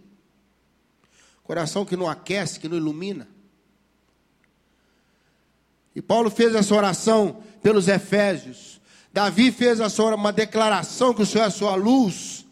coração 1.43 1.85
que 1.85 1.95
não 1.95 2.09
aquece, 2.09 2.59
que 2.59 2.67
não 2.67 2.77
ilumina. 2.77 3.27
E 5.95 6.01
Paulo 6.01 6.29
fez 6.29 6.53
essa 6.53 6.75
oração 6.75 7.43
pelos 7.61 7.87
Efésios. 7.87 8.76
Davi 9.17 9.51
fez 9.51 9.81
a 9.81 9.89
sua, 9.89 10.13
uma 10.13 10.31
declaração 10.31 11.11
que 11.11 11.23
o 11.23 11.25
Senhor 11.25 11.45
é 11.45 11.47
a 11.47 11.49
sua 11.49 11.73
luz. 11.73 12.45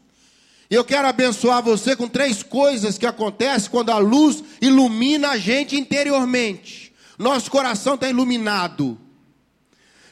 E 0.68 0.74
eu 0.74 0.84
quero 0.84 1.08
abençoar 1.08 1.62
você 1.62 1.96
com 1.96 2.08
três 2.08 2.42
coisas 2.42 2.98
que 2.98 3.06
acontecem 3.06 3.70
quando 3.70 3.92
a 3.92 4.00
luz 4.00 4.44
ilumina 4.60 5.30
a 5.30 5.38
gente 5.38 5.76
interiormente. 5.76 6.92
Nosso 7.20 7.52
coração 7.52 7.94
está 7.94 8.10
iluminado. 8.10 9.00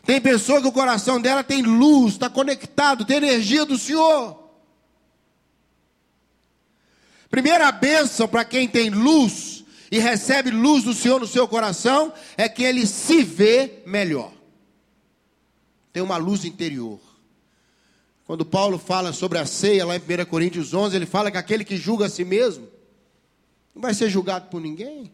Tem 0.06 0.22
pessoa 0.22 0.62
que 0.62 0.68
o 0.68 0.72
coração 0.72 1.20
dela 1.20 1.44
tem 1.44 1.64
luz, 1.64 2.14
está 2.14 2.30
conectado, 2.30 3.04
tem 3.04 3.18
energia 3.18 3.66
do 3.66 3.76
Senhor. 3.76 4.38
Primeira 7.32 7.72
bênção 7.72 8.28
para 8.28 8.46
quem 8.46 8.68
tem 8.68 8.92
luz 8.92 9.64
e 9.92 9.98
recebe 9.98 10.52
luz 10.52 10.84
do 10.84 10.94
Senhor 10.94 11.20
no 11.20 11.26
seu 11.26 11.48
coração 11.48 12.14
é 12.38 12.48
que 12.48 12.62
ele 12.62 12.86
se 12.86 13.24
vê 13.24 13.82
melhor. 13.88 14.43
Tem 15.94 16.02
uma 16.02 16.18
luz 16.18 16.44
interior. 16.44 17.00
Quando 18.26 18.44
Paulo 18.44 18.80
fala 18.80 19.14
sobre 19.14 19.38
a 19.38 19.46
ceia, 19.46 19.86
lá 19.86 19.96
em 19.96 20.00
1 20.00 20.26
Coríntios 20.26 20.74
11, 20.74 20.96
ele 20.96 21.06
fala 21.06 21.30
que 21.30 21.38
aquele 21.38 21.64
que 21.64 21.78
julga 21.78 22.08
a 22.08 22.10
si 22.10 22.26
mesmo 22.26 22.68
não 23.76 23.82
vai 23.82 23.94
ser 23.94 24.10
julgado 24.10 24.48
por 24.50 24.60
ninguém. 24.60 25.12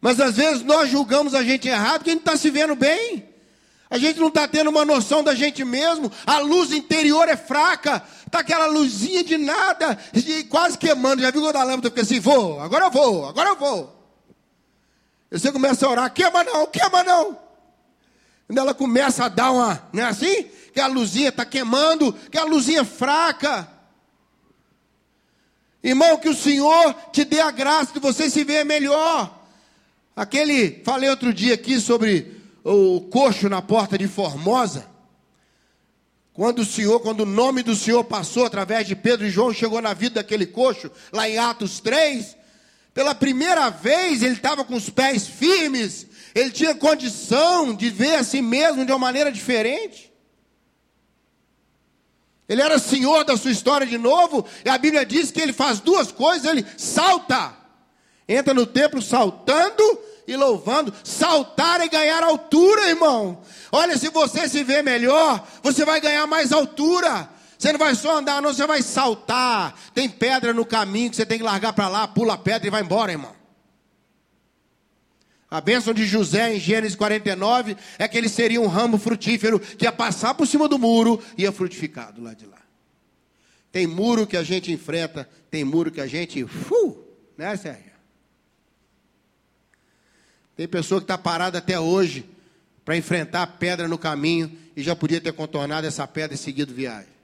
Mas 0.00 0.20
às 0.20 0.36
vezes 0.36 0.62
nós 0.62 0.90
julgamos 0.90 1.34
a 1.34 1.42
gente 1.42 1.66
errado 1.66 2.00
porque 2.00 2.10
a 2.10 2.12
gente 2.12 2.20
está 2.20 2.36
se 2.36 2.50
vendo 2.50 2.76
bem. 2.76 3.26
A 3.88 3.96
gente 3.96 4.18
não 4.18 4.28
está 4.28 4.46
tendo 4.46 4.68
uma 4.68 4.84
noção 4.84 5.22
da 5.22 5.34
gente 5.34 5.64
mesmo. 5.64 6.10
A 6.26 6.40
luz 6.40 6.72
interior 6.72 7.28
é 7.28 7.36
fraca. 7.36 8.02
Está 8.26 8.40
aquela 8.40 8.66
luzinha 8.66 9.22
de 9.22 9.38
nada, 9.38 9.96
quase 10.50 10.76
queimando. 10.76 11.22
Já 11.22 11.30
viu 11.30 11.40
quando 11.40 11.56
a 11.56 11.64
lâmpada 11.64 11.88
fica 11.88 12.02
assim? 12.02 12.18
Vou, 12.18 12.60
agora 12.60 12.86
eu 12.86 12.90
vou, 12.90 13.26
agora 13.26 13.50
eu 13.50 13.56
vou. 13.56 13.94
E 15.30 15.38
você 15.38 15.52
começa 15.52 15.86
a 15.86 15.90
orar, 15.90 16.12
queima 16.12 16.42
não, 16.42 16.66
queima 16.66 17.04
não. 17.04 17.43
Quando 18.46 18.58
ela 18.58 18.74
começa 18.74 19.24
a 19.24 19.28
dar 19.28 19.50
uma, 19.52 19.88
não 19.92 20.02
é 20.02 20.06
assim? 20.06 20.44
Que 20.72 20.80
a 20.80 20.86
luzinha 20.86 21.30
está 21.30 21.44
queimando, 21.44 22.12
que 22.30 22.38
a 22.38 22.44
luzinha 22.44 22.84
fraca. 22.84 23.68
Irmão, 25.82 26.18
que 26.18 26.28
o 26.28 26.34
Senhor 26.34 26.94
te 27.12 27.24
dê 27.24 27.40
a 27.40 27.50
graça 27.50 27.92
de 27.92 28.00
você 28.00 28.28
se 28.28 28.44
ver 28.44 28.64
melhor. 28.64 29.42
Aquele, 30.16 30.82
falei 30.84 31.10
outro 31.10 31.32
dia 31.32 31.54
aqui 31.54 31.80
sobre 31.80 32.40
o 32.62 33.02
coxo 33.02 33.48
na 33.48 33.60
porta 33.60 33.98
de 33.98 34.08
Formosa. 34.08 34.86
Quando 36.32 36.60
o 36.60 36.64
Senhor, 36.64 36.98
quando 37.00 37.20
o 37.20 37.26
nome 37.26 37.62
do 37.62 37.76
Senhor 37.76 38.02
passou 38.04 38.44
através 38.44 38.86
de 38.86 38.96
Pedro 38.96 39.26
e 39.26 39.30
João, 39.30 39.52
chegou 39.52 39.80
na 39.80 39.94
vida 39.94 40.16
daquele 40.16 40.46
coxo, 40.46 40.90
lá 41.12 41.28
em 41.28 41.38
Atos 41.38 41.78
3, 41.80 42.36
pela 42.92 43.14
primeira 43.14 43.70
vez 43.70 44.22
ele 44.22 44.34
estava 44.34 44.64
com 44.64 44.74
os 44.74 44.88
pés 44.90 45.26
firmes, 45.26 46.06
ele 46.34 46.50
tinha 46.50 46.74
condição 46.74 47.74
de 47.74 47.88
ver 47.90 48.16
a 48.16 48.24
si 48.24 48.42
mesmo 48.42 48.84
de 48.84 48.90
uma 48.90 48.98
maneira 48.98 49.30
diferente. 49.30 50.12
Ele 52.48 52.60
era 52.60 52.78
senhor 52.78 53.24
da 53.24 53.36
sua 53.36 53.52
história 53.52 53.86
de 53.86 53.96
novo, 53.96 54.44
e 54.64 54.68
a 54.68 54.76
Bíblia 54.76 55.06
diz 55.06 55.30
que 55.30 55.40
ele 55.40 55.52
faz 55.52 55.80
duas 55.80 56.10
coisas: 56.10 56.44
ele 56.50 56.66
salta, 56.76 57.56
entra 58.28 58.52
no 58.52 58.66
templo 58.66 59.00
saltando 59.00 59.82
e 60.26 60.36
louvando. 60.36 60.92
Saltar 61.04 61.80
e 61.82 61.88
ganhar 61.88 62.22
altura, 62.22 62.88
irmão. 62.88 63.40
Olha, 63.70 63.96
se 63.96 64.10
você 64.10 64.48
se 64.48 64.64
vê 64.64 64.82
melhor, 64.82 65.46
você 65.62 65.84
vai 65.84 66.00
ganhar 66.00 66.26
mais 66.26 66.52
altura. 66.52 67.30
Você 67.56 67.72
não 67.72 67.78
vai 67.78 67.94
só 67.94 68.18
andar, 68.18 68.42
não, 68.42 68.52
você 68.52 68.66
vai 68.66 68.82
saltar. 68.82 69.74
Tem 69.94 70.08
pedra 70.08 70.52
no 70.52 70.66
caminho 70.66 71.10
que 71.10 71.16
você 71.16 71.24
tem 71.24 71.38
que 71.38 71.44
largar 71.44 71.72
para 71.72 71.88
lá, 71.88 72.06
pula 72.06 72.34
a 72.34 72.38
pedra 72.38 72.66
e 72.66 72.70
vai 72.70 72.82
embora, 72.82 73.12
irmão. 73.12 73.43
A 75.54 75.60
bênção 75.60 75.94
de 75.94 76.04
José 76.04 76.52
em 76.52 76.58
Gênesis 76.58 76.96
49 76.96 77.76
é 77.96 78.08
que 78.08 78.18
ele 78.18 78.28
seria 78.28 78.60
um 78.60 78.66
ramo 78.66 78.98
frutífero 78.98 79.60
que 79.60 79.84
ia 79.84 79.92
passar 79.92 80.34
por 80.34 80.48
cima 80.48 80.68
do 80.68 80.80
muro 80.80 81.22
e 81.38 81.42
ia 81.42 81.52
frutificar 81.52 82.12
do 82.12 82.20
lado 82.20 82.38
de 82.38 82.46
lá. 82.46 82.60
Tem 83.70 83.86
muro 83.86 84.26
que 84.26 84.36
a 84.36 84.42
gente 84.42 84.72
enfrenta, 84.72 85.28
tem 85.52 85.62
muro 85.62 85.92
que 85.92 86.00
a 86.00 86.08
gente. 86.08 86.42
Uh, 86.42 86.98
né, 87.38 87.56
Sérgio? 87.56 87.92
Tem 90.56 90.66
pessoa 90.66 91.00
que 91.00 91.04
está 91.04 91.16
parada 91.16 91.58
até 91.58 91.78
hoje 91.78 92.28
para 92.84 92.96
enfrentar 92.96 93.42
a 93.42 93.46
pedra 93.46 93.86
no 93.86 93.96
caminho 93.96 94.50
e 94.74 94.82
já 94.82 94.96
podia 94.96 95.20
ter 95.20 95.34
contornado 95.34 95.86
essa 95.86 96.04
pedra 96.04 96.34
e 96.34 96.36
seguido 96.36 96.74
viagem. 96.74 97.14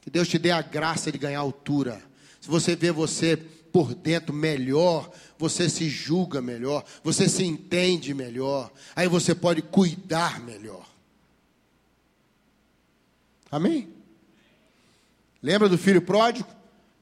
Que 0.00 0.10
Deus 0.10 0.26
te 0.26 0.40
dê 0.40 0.50
a 0.50 0.60
graça 0.60 1.12
de 1.12 1.18
ganhar 1.18 1.38
altura. 1.38 2.02
Se 2.40 2.48
você 2.48 2.74
vê 2.74 2.90
você 2.90 3.40
por 3.72 3.94
dentro 3.94 4.34
melhor, 4.34 5.10
você 5.38 5.68
se 5.68 5.88
julga 5.88 6.42
melhor, 6.42 6.84
você 7.02 7.28
se 7.28 7.42
entende 7.42 8.12
melhor, 8.12 8.70
aí 8.94 9.08
você 9.08 9.34
pode 9.34 9.62
cuidar 9.62 10.40
melhor. 10.40 10.86
Amém? 13.50 13.88
Lembra 15.42 15.68
do 15.68 15.78
filho 15.78 16.02
pródigo? 16.02 16.48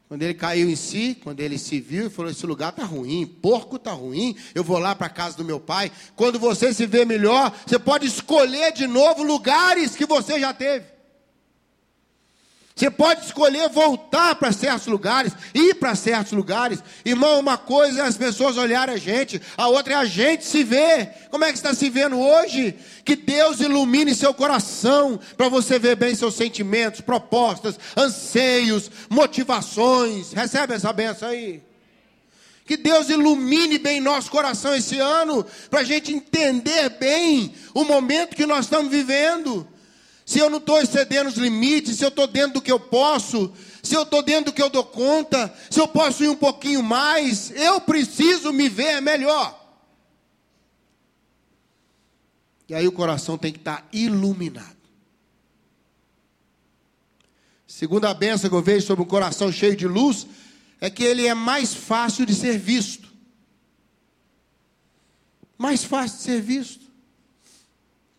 Quando 0.09 0.23
ele 0.23 0.35
caiu 0.35 0.69
em 0.69 0.75
si, 0.75 1.17
quando 1.23 1.39
ele 1.39 1.57
se 1.57 1.81
viu 1.81 2.07
e 2.07 2.11
falou: 2.11 2.33
Esse 2.33 2.45
lugar 2.45 2.71
está 2.71 2.85
ruim, 2.85 3.25
porco 3.25 3.77
está 3.77 3.93
ruim, 3.93 4.37
eu 4.55 4.65
vou 4.65 4.79
lá 4.79 4.93
para 4.93 5.07
a 5.07 5.11
casa 5.11 5.37
do 5.37 5.45
meu 5.45 5.61
pai. 5.61 5.93
Quando 6.17 6.37
você 6.37 6.75
se 6.75 6.85
vê 6.85 7.05
melhor, 7.05 7.55
você 7.65 7.79
pode 7.79 8.07
escolher 8.07 8.73
de 8.73 8.89
novo 8.89 9.23
lugares 9.23 9.95
que 9.95 10.05
você 10.05 10.41
já 10.41 10.53
teve. 10.53 10.87
Você 12.81 12.91
pode 12.91 13.27
escolher 13.27 13.69
voltar 13.69 14.35
para 14.37 14.51
certos 14.53 14.87
lugares, 14.87 15.35
ir 15.53 15.75
para 15.75 15.95
certos 15.95 16.33
lugares. 16.33 16.83
Irmão, 17.05 17.39
uma 17.39 17.59
coisa 17.59 18.01
é 18.01 18.07
as 18.07 18.17
pessoas 18.17 18.57
olharem 18.57 18.95
a 18.95 18.99
gente, 18.99 19.39
a 19.55 19.69
outra 19.69 19.93
é 19.93 19.97
a 19.97 20.07
gente 20.07 20.47
se 20.47 20.65
ver. 20.65 21.29
Como 21.31 21.45
é 21.45 21.49
que 21.49 21.59
está 21.59 21.75
se 21.75 21.91
vendo 21.91 22.19
hoje? 22.19 22.75
Que 23.05 23.17
Deus 23.17 23.61
ilumine 23.61 24.15
seu 24.15 24.33
coração 24.33 25.21
para 25.37 25.51
você 25.51 25.79
ver 25.79 25.95
bem 25.95 26.15
seus 26.15 26.37
sentimentos, 26.37 27.03
propostas, 27.03 27.79
anseios, 27.95 28.91
motivações. 29.11 30.33
Recebe 30.33 30.73
essa 30.73 30.91
benção 30.91 31.29
aí. 31.29 31.63
Que 32.65 32.79
Deus 32.79 33.11
ilumine 33.11 33.77
bem 33.77 34.01
nosso 34.01 34.31
coração 34.31 34.75
esse 34.75 34.99
ano, 34.99 35.45
para 35.69 35.81
a 35.81 35.85
gente 35.85 36.15
entender 36.15 36.89
bem 36.99 37.53
o 37.75 37.85
momento 37.85 38.35
que 38.35 38.47
nós 38.47 38.65
estamos 38.65 38.91
vivendo 38.91 39.69
se 40.31 40.39
eu 40.39 40.49
não 40.49 40.59
estou 40.59 40.81
excedendo 40.81 41.29
os 41.29 41.35
limites, 41.35 41.97
se 41.97 42.05
eu 42.05 42.09
estou 42.09 42.29
dentro 42.29 42.53
do 42.53 42.63
que 42.63 42.71
eu 42.71 42.79
posso, 42.79 43.53
se 43.83 43.97
eu 43.97 44.05
estou 44.05 44.23
dentro 44.23 44.45
do 44.45 44.53
que 44.53 44.63
eu 44.63 44.71
dou 44.71 44.85
conta, 44.85 45.53
se 45.69 45.81
eu 45.81 45.89
posso 45.89 46.23
ir 46.23 46.29
um 46.29 46.37
pouquinho 46.37 46.85
mais, 46.85 47.51
eu 47.51 47.81
preciso 47.81 48.53
me 48.53 48.69
ver 48.69 49.03
melhor. 49.03 49.59
E 52.69 52.75
aí 52.77 52.87
o 52.87 52.93
coração 52.93 53.37
tem 53.37 53.51
que 53.53 53.59
estar 53.59 53.89
iluminado. 53.93 54.77
Segunda 57.67 58.15
benção 58.15 58.49
que 58.49 58.55
eu 58.55 58.63
vejo 58.63 58.87
sobre 58.87 59.03
um 59.03 59.09
coração 59.09 59.51
cheio 59.51 59.75
de 59.75 59.89
luz 59.89 60.29
é 60.81 60.89
que 60.89 61.03
ele 61.03 61.27
é 61.27 61.35
mais 61.35 61.75
fácil 61.75 62.25
de 62.25 62.37
ser 62.37 62.57
visto. 62.57 63.13
Mais 65.59 65.83
fácil 65.83 66.19
de 66.19 66.23
ser 66.23 66.41
visto. 66.41 66.87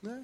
Né? 0.04 0.24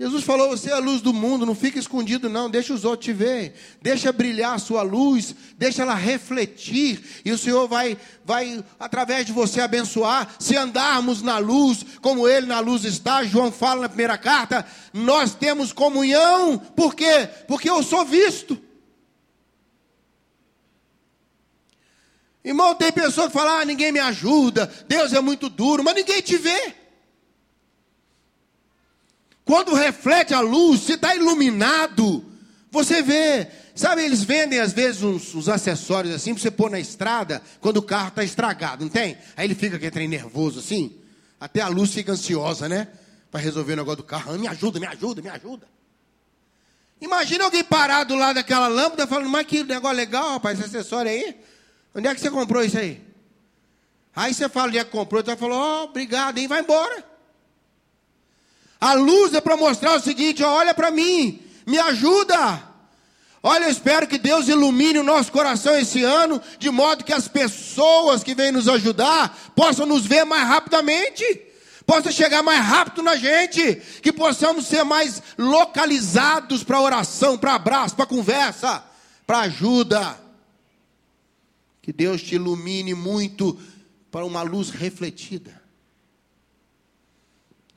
Jesus 0.00 0.22
falou: 0.22 0.48
você 0.48 0.70
é 0.70 0.74
a 0.74 0.78
luz 0.78 1.00
do 1.00 1.12
mundo, 1.12 1.44
não 1.44 1.56
fica 1.56 1.76
escondido, 1.76 2.28
não, 2.28 2.48
deixa 2.48 2.72
os 2.72 2.84
outros 2.84 3.06
te 3.06 3.12
ver, 3.12 3.54
deixa 3.82 4.12
brilhar 4.12 4.54
a 4.54 4.58
sua 4.58 4.82
luz, 4.82 5.34
deixa 5.56 5.82
ela 5.82 5.94
refletir, 5.94 7.02
e 7.24 7.32
o 7.32 7.38
Senhor 7.38 7.66
vai, 7.66 7.98
vai 8.24 8.64
através 8.78 9.26
de 9.26 9.32
você 9.32 9.60
abençoar. 9.60 10.36
Se 10.38 10.56
andarmos 10.56 11.20
na 11.20 11.38
luz, 11.38 11.84
como 12.00 12.28
Ele 12.28 12.46
na 12.46 12.60
luz 12.60 12.84
está, 12.84 13.24
João 13.24 13.50
fala 13.50 13.82
na 13.82 13.88
primeira 13.88 14.16
carta, 14.16 14.64
nós 14.92 15.34
temos 15.34 15.72
comunhão, 15.72 16.56
por 16.58 16.94
quê? 16.94 17.28
Porque 17.48 17.68
eu 17.68 17.82
sou 17.82 18.04
visto. 18.04 18.56
Irmão, 22.44 22.72
tem 22.76 22.92
pessoa 22.92 23.26
que 23.26 23.32
fala: 23.32 23.62
ah, 23.62 23.64
ninguém 23.64 23.90
me 23.90 23.98
ajuda, 23.98 24.72
Deus 24.86 25.12
é 25.12 25.20
muito 25.20 25.48
duro, 25.48 25.82
mas 25.82 25.96
ninguém 25.96 26.22
te 26.22 26.36
vê. 26.36 26.77
Quando 29.48 29.74
reflete 29.74 30.34
a 30.34 30.40
luz, 30.40 30.82
se 30.82 30.92
está 30.92 31.16
iluminado, 31.16 32.22
você 32.70 33.02
vê. 33.02 33.48
Sabe, 33.74 34.04
eles 34.04 34.22
vendem 34.22 34.60
às 34.60 34.74
vezes 34.74 35.02
uns, 35.02 35.34
uns 35.34 35.48
acessórios 35.48 36.14
assim 36.14 36.34
para 36.34 36.42
você 36.42 36.50
pôr 36.50 36.70
na 36.70 36.78
estrada 36.78 37.40
quando 37.58 37.78
o 37.78 37.82
carro 37.82 38.08
está 38.08 38.22
estragado, 38.22 38.84
não 38.84 38.90
tem? 38.90 39.16
Aí 39.34 39.46
ele 39.46 39.54
fica 39.54 39.76
aquele 39.76 39.90
trem 39.90 40.06
nervoso 40.06 40.58
assim, 40.58 40.94
até 41.40 41.62
a 41.62 41.68
luz 41.68 41.94
fica 41.94 42.12
ansiosa, 42.12 42.68
né? 42.68 42.88
para 43.30 43.40
resolver 43.40 43.72
o 43.72 43.76
negócio 43.76 43.98
do 43.98 44.04
carro. 44.04 44.34
Ah, 44.34 44.38
me 44.38 44.46
ajuda, 44.46 44.78
me 44.78 44.86
ajuda, 44.86 45.22
me 45.22 45.30
ajuda. 45.30 45.66
Imagina 47.00 47.44
alguém 47.44 47.64
parado 47.64 48.14
lá 48.14 48.34
daquela 48.34 48.68
lâmpada 48.68 49.06
falando, 49.06 49.30
mas 49.30 49.46
que 49.46 49.64
negócio 49.64 49.96
legal, 49.96 50.32
rapaz, 50.32 50.58
esse 50.58 50.76
acessório 50.76 51.10
aí. 51.10 51.40
Onde 51.94 52.06
é 52.06 52.14
que 52.14 52.20
você 52.20 52.30
comprou 52.30 52.62
isso 52.62 52.78
aí? 52.78 53.00
Aí 54.14 54.34
você 54.34 54.46
fala 54.46 54.68
onde 54.68 54.78
é 54.78 54.84
que 54.84 54.90
comprou, 54.90 55.22
então 55.22 55.36
falou, 55.38 55.58
oh, 55.58 55.84
obrigado, 55.84 56.36
e 56.38 56.46
vai 56.46 56.60
embora. 56.60 57.17
A 58.80 58.94
luz 58.94 59.34
é 59.34 59.40
para 59.40 59.56
mostrar 59.56 59.96
o 59.96 60.00
seguinte: 60.00 60.42
ó, 60.42 60.54
olha 60.54 60.74
para 60.74 60.90
mim, 60.90 61.42
me 61.66 61.78
ajuda. 61.78 62.68
Olha, 63.42 63.64
eu 63.64 63.70
espero 63.70 64.06
que 64.06 64.18
Deus 64.18 64.48
ilumine 64.48 64.98
o 64.98 65.04
nosso 65.04 65.30
coração 65.30 65.76
esse 65.76 66.02
ano, 66.02 66.42
de 66.58 66.70
modo 66.70 67.04
que 67.04 67.12
as 67.12 67.28
pessoas 67.28 68.24
que 68.24 68.34
vêm 68.34 68.50
nos 68.50 68.68
ajudar 68.68 69.52
possam 69.54 69.86
nos 69.86 70.04
ver 70.04 70.24
mais 70.24 70.46
rapidamente, 70.46 71.24
possam 71.86 72.10
chegar 72.10 72.42
mais 72.42 72.64
rápido 72.64 73.02
na 73.02 73.16
gente, 73.16 73.76
que 74.02 74.12
possamos 74.12 74.66
ser 74.66 74.84
mais 74.84 75.22
localizados 75.38 76.64
para 76.64 76.80
oração, 76.80 77.38
para 77.38 77.54
abraço, 77.54 77.94
para 77.94 78.06
conversa, 78.06 78.84
para 79.26 79.40
ajuda. 79.40 80.18
Que 81.80 81.92
Deus 81.92 82.20
te 82.20 82.34
ilumine 82.34 82.92
muito 82.92 83.58
para 84.10 84.24
uma 84.24 84.42
luz 84.42 84.70
refletida. 84.70 85.57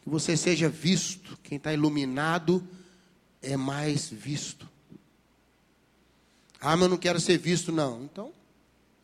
Que 0.02 0.10
você 0.10 0.36
seja 0.36 0.68
visto. 0.68 1.38
Quem 1.44 1.58
está 1.58 1.74
iluminado 1.74 2.68
é 3.42 3.56
mais 3.56 4.10
visto. 4.10 4.70
Ah, 6.60 6.76
mas 6.76 6.84
eu 6.84 6.90
não 6.90 6.98
quero 6.98 7.20
ser 7.20 7.38
visto, 7.38 7.72
não. 7.72 8.04
Então, 8.04 8.32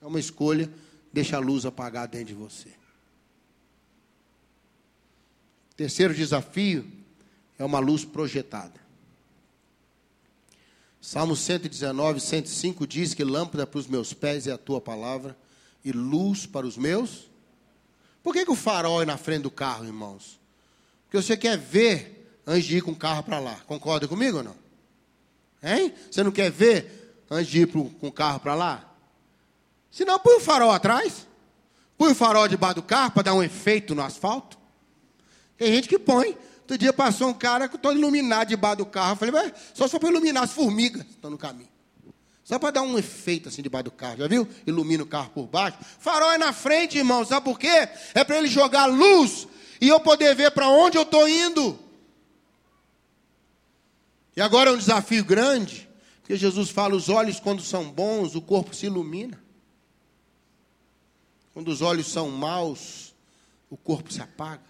é 0.01 0.05
uma 0.05 0.19
escolha. 0.19 0.71
Deixa 1.11 1.37
a 1.37 1.39
luz 1.39 1.65
apagar 1.65 2.07
dentro 2.07 2.27
de 2.27 2.33
você. 2.33 2.71
Terceiro 5.75 6.13
desafio 6.13 6.89
é 7.57 7.63
uma 7.63 7.79
luz 7.79 8.03
projetada. 8.03 8.79
Salmo 10.99 11.35
119, 11.35 12.19
105 12.19 12.85
diz 12.85 13.13
que 13.13 13.23
lâmpada 13.23 13.65
para 13.65 13.79
os 13.79 13.87
meus 13.87 14.13
pés 14.13 14.45
é 14.45 14.51
a 14.51 14.57
tua 14.57 14.81
palavra 14.81 15.37
e 15.85 15.91
luz 15.91 16.45
para 16.45 16.67
os 16.67 16.77
meus. 16.77 17.29
Por 18.21 18.33
que, 18.33 18.43
que 18.43 18.51
o 18.51 18.55
farol 18.55 19.01
é 19.01 19.05
na 19.05 19.17
frente 19.17 19.43
do 19.43 19.51
carro, 19.51 19.85
irmãos? 19.85 20.36
Porque 21.07 21.21
você 21.21 21.37
quer 21.37 21.57
ver 21.57 22.41
antes 22.45 22.65
de 22.65 22.77
ir 22.77 22.81
com 22.81 22.91
o 22.91 22.95
carro 22.95 23.23
para 23.23 23.39
lá. 23.39 23.55
Concorda 23.65 24.07
comigo 24.07 24.37
ou 24.37 24.43
não? 24.43 24.55
Hein? 25.63 25.93
Você 26.11 26.21
não 26.21 26.31
quer 26.31 26.51
ver 26.51 27.23
antes 27.31 27.49
de 27.49 27.61
ir 27.61 27.67
pro, 27.67 27.85
com 27.85 28.07
o 28.09 28.11
carro 28.11 28.39
para 28.41 28.53
lá? 28.53 28.83
Se 29.89 30.03
não, 30.03 30.19
põe 30.19 30.35
o 30.35 30.41
farol 30.41 30.71
atrás. 30.71 31.25
Põe 31.97 32.11
o 32.11 32.15
farol 32.15 32.47
debaixo 32.47 32.75
do 32.75 32.83
carro 32.83 33.11
para 33.11 33.23
dar 33.23 33.33
um 33.33 33.41
efeito 33.41 33.95
no 33.95 34.03
asfalto. 34.03 34.57
Tem 35.57 35.73
gente 35.73 35.87
que 35.87 35.97
põe. 35.97 36.37
Outro 36.59 36.77
dia 36.77 36.91
passou 36.91 37.29
um 37.29 37.33
cara 37.33 37.69
que 37.69 37.77
todo 37.77 37.97
iluminado 37.97 38.49
debaixo 38.49 38.77
do 38.77 38.85
carro. 38.85 39.13
Eu 39.13 39.15
falei, 39.15 39.31
mas 39.31 39.53
só 39.73 39.87
só 39.87 39.97
para 39.97 40.09
iluminar 40.09 40.43
as 40.43 40.51
formigas 40.51 41.03
que 41.03 41.11
estão 41.11 41.31
no 41.31 41.37
caminho. 41.37 41.69
Só 42.43 42.59
para 42.59 42.71
dar 42.71 42.81
um 42.81 42.97
efeito 42.97 43.47
assim 43.47 43.61
debaixo 43.61 43.85
do 43.85 43.91
carro. 43.91 44.17
Já 44.17 44.27
viu? 44.27 44.47
Ilumina 44.65 45.03
o 45.03 45.07
carro 45.07 45.29
por 45.29 45.47
baixo. 45.47 45.77
Farol 45.99 46.31
é 46.33 46.37
na 46.37 46.51
frente, 46.51 46.97
irmão. 46.97 47.25
Sabe 47.25 47.45
por 47.45 47.57
quê? 47.57 47.89
É 48.13 48.23
para 48.23 48.37
ele 48.37 48.47
jogar 48.47 48.85
luz 48.85 49.47
e 49.79 49.87
eu 49.87 49.99
poder 49.99 50.35
ver 50.35 50.51
para 50.51 50.67
onde 50.67 50.97
eu 50.97 51.03
estou 51.03 51.27
indo. 51.27 51.77
E 54.35 54.41
agora 54.41 54.69
é 54.69 54.73
um 54.73 54.77
desafio 54.77 55.25
grande, 55.25 55.89
porque 56.19 56.35
Jesus 56.35 56.69
fala: 56.69 56.95
os 56.95 57.09
olhos, 57.09 57.39
quando 57.39 57.61
são 57.61 57.91
bons, 57.91 58.35
o 58.35 58.41
corpo 58.41 58.75
se 58.75 58.85
ilumina. 58.85 59.41
Quando 61.53 61.69
os 61.69 61.81
olhos 61.81 62.07
são 62.07 62.29
maus, 62.29 63.15
o 63.69 63.75
corpo 63.75 64.13
se 64.13 64.21
apaga. 64.21 64.61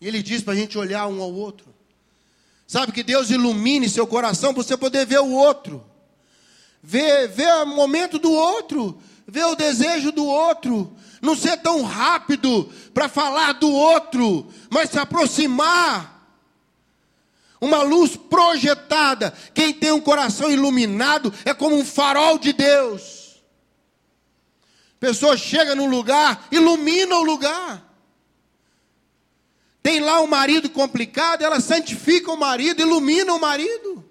E 0.00 0.06
ele 0.06 0.22
diz 0.22 0.42
para 0.42 0.52
a 0.52 0.56
gente 0.56 0.76
olhar 0.76 1.06
um 1.06 1.22
ao 1.22 1.32
outro. 1.32 1.74
Sabe 2.66 2.92
que 2.92 3.02
Deus 3.02 3.30
ilumine 3.30 3.88
seu 3.88 4.06
coração 4.06 4.52
para 4.52 4.62
você 4.62 4.76
poder 4.76 5.06
ver 5.06 5.20
o 5.20 5.32
outro. 5.32 5.82
Ver, 6.82 7.28
ver 7.28 7.50
o 7.62 7.66
momento 7.66 8.18
do 8.18 8.30
outro. 8.30 9.00
Ver 9.30 9.44
o 9.44 9.54
desejo 9.54 10.10
do 10.10 10.24
outro 10.24 10.90
não 11.20 11.36
ser 11.36 11.58
tão 11.58 11.82
rápido 11.82 12.72
para 12.94 13.10
falar 13.10 13.52
do 13.52 13.70
outro, 13.70 14.50
mas 14.70 14.88
se 14.88 14.98
aproximar. 14.98 16.16
Uma 17.60 17.82
luz 17.82 18.16
projetada. 18.16 19.34
Quem 19.52 19.74
tem 19.74 19.92
um 19.92 20.00
coração 20.00 20.50
iluminado 20.50 21.32
é 21.44 21.52
como 21.52 21.76
um 21.76 21.84
farol 21.84 22.38
de 22.38 22.54
Deus. 22.54 23.42
Pessoa 24.98 25.36
chega 25.36 25.74
num 25.74 25.90
lugar, 25.90 26.48
ilumina 26.50 27.16
o 27.16 27.22
lugar. 27.22 27.84
Tem 29.82 30.00
lá 30.00 30.22
um 30.22 30.26
marido 30.26 30.70
complicado, 30.70 31.42
ela 31.42 31.60
santifica 31.60 32.32
o 32.32 32.36
marido, 32.36 32.80
ilumina 32.80 33.34
o 33.34 33.40
marido 33.40 34.08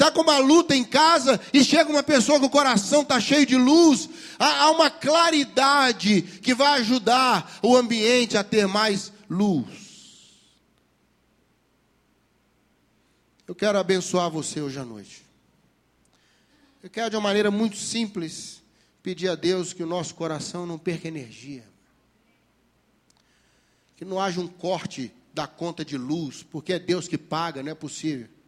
está 0.00 0.10
com 0.10 0.22
uma 0.22 0.38
luta 0.38 0.74
em 0.74 0.82
casa 0.82 1.38
e 1.52 1.62
chega 1.62 1.90
uma 1.90 2.02
pessoa 2.02 2.40
que 2.40 2.46
o 2.46 2.50
coração 2.50 3.02
está 3.02 3.20
cheio 3.20 3.44
de 3.44 3.54
luz, 3.54 4.08
há, 4.38 4.70
uma 4.70 4.90
claridade 4.90 6.22
que 6.22 6.54
vai 6.54 6.80
ajudar 6.80 7.58
o 7.62 7.76
ambiente 7.76 8.34
a 8.38 8.42
ter 8.42 8.66
mais 8.66 9.12
luz. 9.28 10.38
Eu 13.46 13.54
quero 13.54 13.78
abençoar 13.78 14.30
você 14.30 14.62
hoje 14.62 14.78
à 14.78 14.84
noite. 14.86 15.22
Eu 16.82 16.88
quero 16.88 17.10
de 17.10 17.16
uma 17.16 17.22
maneira 17.22 17.50
muito 17.50 17.76
simples 17.76 18.62
pedir 19.02 19.28
a 19.28 19.34
Deus 19.34 19.74
que 19.74 19.82
o 19.82 19.86
nosso 19.86 20.14
coração 20.14 20.64
não 20.64 20.78
perca 20.78 21.08
energia. 21.08 21.68
Que 23.96 24.04
não 24.06 24.18
haja 24.18 24.40
um 24.40 24.48
corte 24.48 25.12
da 25.34 25.46
conta 25.46 25.84
de 25.84 25.98
luz, 25.98 26.42
porque 26.42 26.72
é 26.72 26.78
Deus 26.78 27.06
que 27.06 27.18
paga, 27.18 27.62
não 27.62 27.72
é 27.72 27.74
possível 27.74 28.39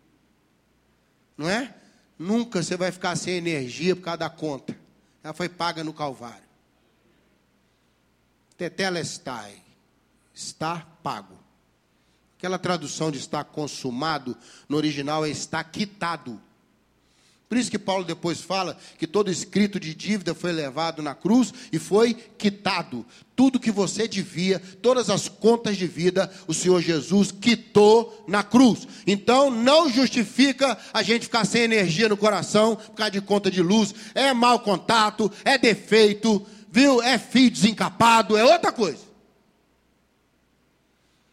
não 1.36 1.48
é? 1.48 1.74
Nunca 2.18 2.62
você 2.62 2.76
vai 2.76 2.92
ficar 2.92 3.16
sem 3.16 3.34
energia 3.34 3.96
por 3.96 4.02
causa 4.02 4.18
da 4.18 4.30
conta. 4.30 4.76
Ela 5.22 5.34
foi 5.34 5.48
paga 5.48 5.82
no 5.82 5.92
Calvário. 5.92 6.42
Tetelestai, 8.56 9.56
está 10.34 10.86
pago. 11.02 11.38
Aquela 12.38 12.58
tradução 12.58 13.10
de 13.10 13.18
está 13.18 13.44
consumado, 13.44 14.36
no 14.68 14.76
original 14.76 15.24
é 15.24 15.30
está 15.30 15.62
quitado. 15.62 16.40
Por 17.52 17.58
isso 17.58 17.70
que 17.70 17.78
Paulo 17.78 18.02
depois 18.02 18.40
fala 18.40 18.78
que 18.96 19.06
todo 19.06 19.30
escrito 19.30 19.78
de 19.78 19.94
dívida 19.94 20.34
foi 20.34 20.52
levado 20.52 21.02
na 21.02 21.14
cruz 21.14 21.52
e 21.70 21.78
foi 21.78 22.14
quitado. 22.14 23.04
Tudo 23.36 23.60
que 23.60 23.70
você 23.70 24.08
devia, 24.08 24.58
todas 24.80 25.10
as 25.10 25.28
contas 25.28 25.76
de 25.76 25.86
vida, 25.86 26.32
o 26.46 26.54
Senhor 26.54 26.80
Jesus 26.80 27.30
quitou 27.30 28.24
na 28.26 28.42
cruz. 28.42 28.88
Então 29.06 29.50
não 29.50 29.90
justifica 29.90 30.78
a 30.94 31.02
gente 31.02 31.26
ficar 31.26 31.44
sem 31.44 31.64
energia 31.64 32.08
no 32.08 32.16
coração 32.16 32.74
por 32.74 32.94
causa 32.94 33.10
de 33.10 33.20
conta 33.20 33.50
de 33.50 33.60
luz. 33.60 33.94
É 34.14 34.32
mau 34.32 34.60
contato, 34.60 35.30
é 35.44 35.58
defeito, 35.58 36.46
viu? 36.70 37.02
É 37.02 37.18
fio 37.18 37.50
desencapado, 37.50 38.34
é 38.34 38.44
outra 38.46 38.72
coisa. 38.72 39.02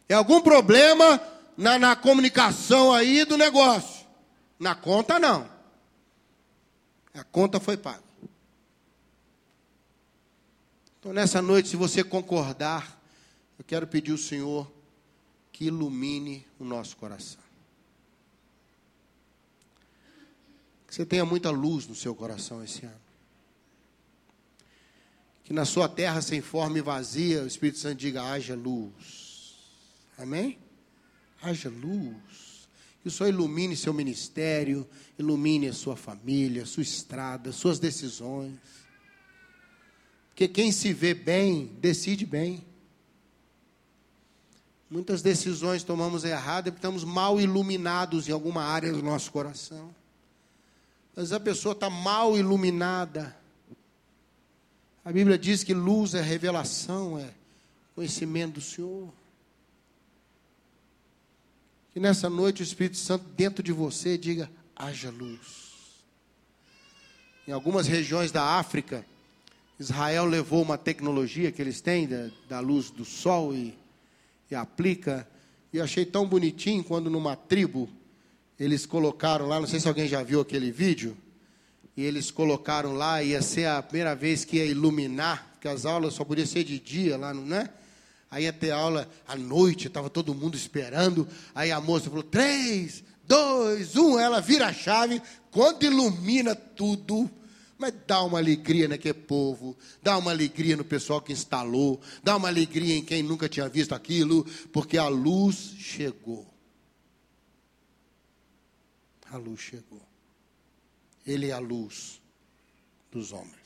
É 0.06 0.12
algum 0.12 0.42
problema 0.42 1.18
na, 1.56 1.78
na 1.78 1.96
comunicação 1.96 2.92
aí 2.92 3.24
do 3.24 3.38
negócio. 3.38 4.04
Na 4.58 4.74
conta 4.74 5.18
não. 5.18 5.59
A 7.14 7.24
conta 7.24 7.58
foi 7.58 7.76
paga. 7.76 8.02
Então, 10.98 11.12
nessa 11.12 11.40
noite, 11.40 11.68
se 11.68 11.76
você 11.76 12.04
concordar, 12.04 13.00
eu 13.58 13.64
quero 13.64 13.86
pedir 13.86 14.12
ao 14.12 14.18
Senhor 14.18 14.70
que 15.50 15.64
ilumine 15.64 16.46
o 16.58 16.64
nosso 16.64 16.96
coração. 16.96 17.40
Que 20.86 20.94
você 20.94 21.06
tenha 21.06 21.24
muita 21.24 21.50
luz 21.50 21.86
no 21.86 21.94
seu 21.94 22.14
coração 22.14 22.62
esse 22.62 22.84
ano. 22.84 23.00
Que 25.44 25.52
na 25.52 25.64
sua 25.64 25.88
terra 25.88 26.20
sem 26.20 26.40
forma 26.40 26.78
e 26.78 26.82
vazia, 26.82 27.42
o 27.42 27.46
Espírito 27.46 27.78
Santo 27.78 27.96
diga: 27.96 28.22
haja 28.22 28.54
luz. 28.54 29.56
Amém? 30.18 30.58
Haja 31.42 31.70
luz. 31.70 32.49
Que 33.02 33.08
o 33.08 33.10
Senhor 33.10 33.30
ilumine 33.30 33.76
seu 33.76 33.94
ministério, 33.94 34.86
ilumine 35.18 35.68
a 35.68 35.72
sua 35.72 35.96
família, 35.96 36.66
sua 36.66 36.82
estrada, 36.82 37.52
suas 37.52 37.78
decisões. 37.78 38.58
Porque 40.28 40.46
quem 40.46 40.70
se 40.70 40.92
vê 40.92 41.14
bem, 41.14 41.66
decide 41.80 42.26
bem. 42.26 42.64
Muitas 44.90 45.22
decisões 45.22 45.84
tomamos 45.84 46.24
erradas 46.24 46.72
porque 46.72 46.78
estamos 46.78 47.04
mal 47.04 47.40
iluminados 47.40 48.28
em 48.28 48.32
alguma 48.32 48.64
área 48.64 48.92
do 48.92 49.02
nosso 49.02 49.30
coração. 49.30 49.94
Mas 51.14 51.32
a 51.32 51.38
pessoa 51.38 51.72
está 51.72 51.88
mal 51.88 52.36
iluminada. 52.36 53.36
A 55.04 55.12
Bíblia 55.12 55.38
diz 55.38 55.62
que 55.62 55.72
luz 55.72 56.14
é 56.14 56.20
revelação, 56.20 57.18
é 57.18 57.30
conhecimento 57.94 58.54
do 58.54 58.60
Senhor. 58.60 59.19
Que 62.00 62.04
nessa 62.04 62.30
noite 62.30 62.62
o 62.62 62.64
Espírito 62.64 62.96
Santo 62.96 63.26
dentro 63.36 63.62
de 63.62 63.72
você 63.72 64.16
diga: 64.16 64.50
haja 64.74 65.10
luz. 65.10 66.00
Em 67.46 67.52
algumas 67.52 67.86
regiões 67.86 68.32
da 68.32 68.42
África 68.42 69.04
Israel 69.78 70.24
levou 70.24 70.62
uma 70.62 70.78
tecnologia 70.78 71.52
que 71.52 71.60
eles 71.60 71.82
têm 71.82 72.08
da, 72.08 72.30
da 72.48 72.58
luz 72.58 72.88
do 72.88 73.04
sol 73.04 73.52
e, 73.52 73.76
e 74.50 74.54
aplica. 74.54 75.28
E 75.74 75.78
achei 75.78 76.06
tão 76.06 76.26
bonitinho 76.26 76.82
quando 76.82 77.10
numa 77.10 77.36
tribo 77.36 77.86
eles 78.58 78.86
colocaram 78.86 79.46
lá, 79.46 79.60
não 79.60 79.66
sei 79.66 79.78
se 79.78 79.86
alguém 79.86 80.08
já 80.08 80.22
viu 80.22 80.40
aquele 80.40 80.72
vídeo, 80.72 81.14
e 81.94 82.02
eles 82.02 82.30
colocaram 82.30 82.94
lá, 82.94 83.22
ia 83.22 83.42
ser 83.42 83.66
a 83.66 83.82
primeira 83.82 84.14
vez 84.14 84.42
que 84.42 84.56
ia 84.56 84.64
iluminar, 84.64 85.50
porque 85.52 85.68
as 85.68 85.84
aulas 85.84 86.14
só 86.14 86.24
podiam 86.24 86.46
ser 86.46 86.64
de 86.64 86.80
dia 86.80 87.18
lá, 87.18 87.34
não 87.34 87.54
é? 87.54 87.70
Aí 88.30 88.44
ia 88.44 88.52
ter 88.52 88.70
aula 88.70 89.10
à 89.26 89.34
noite, 89.34 89.88
estava 89.88 90.08
todo 90.08 90.34
mundo 90.34 90.56
esperando. 90.56 91.26
Aí 91.54 91.72
a 91.72 91.80
moça 91.80 92.08
falou: 92.08 92.22
três, 92.22 93.02
dois, 93.26 93.96
um. 93.96 94.18
Ela 94.18 94.40
vira 94.40 94.68
a 94.68 94.72
chave, 94.72 95.20
quando 95.50 95.82
ilumina 95.82 96.54
tudo, 96.54 97.28
mas 97.76 97.92
dá 98.06 98.22
uma 98.22 98.38
alegria 98.38 98.86
naquele 98.86 99.14
povo, 99.14 99.76
dá 100.02 100.16
uma 100.16 100.30
alegria 100.30 100.76
no 100.76 100.84
pessoal 100.84 101.20
que 101.20 101.32
instalou, 101.32 102.00
dá 102.22 102.36
uma 102.36 102.46
alegria 102.46 102.96
em 102.96 103.04
quem 103.04 103.22
nunca 103.22 103.48
tinha 103.48 103.68
visto 103.68 103.94
aquilo, 103.94 104.44
porque 104.72 104.96
a 104.96 105.08
luz 105.08 105.74
chegou. 105.78 106.46
A 109.30 109.36
luz 109.36 109.60
chegou. 109.60 110.02
Ele 111.26 111.48
é 111.48 111.52
a 111.52 111.58
luz 111.58 112.20
dos 113.10 113.32
homens. 113.32 113.59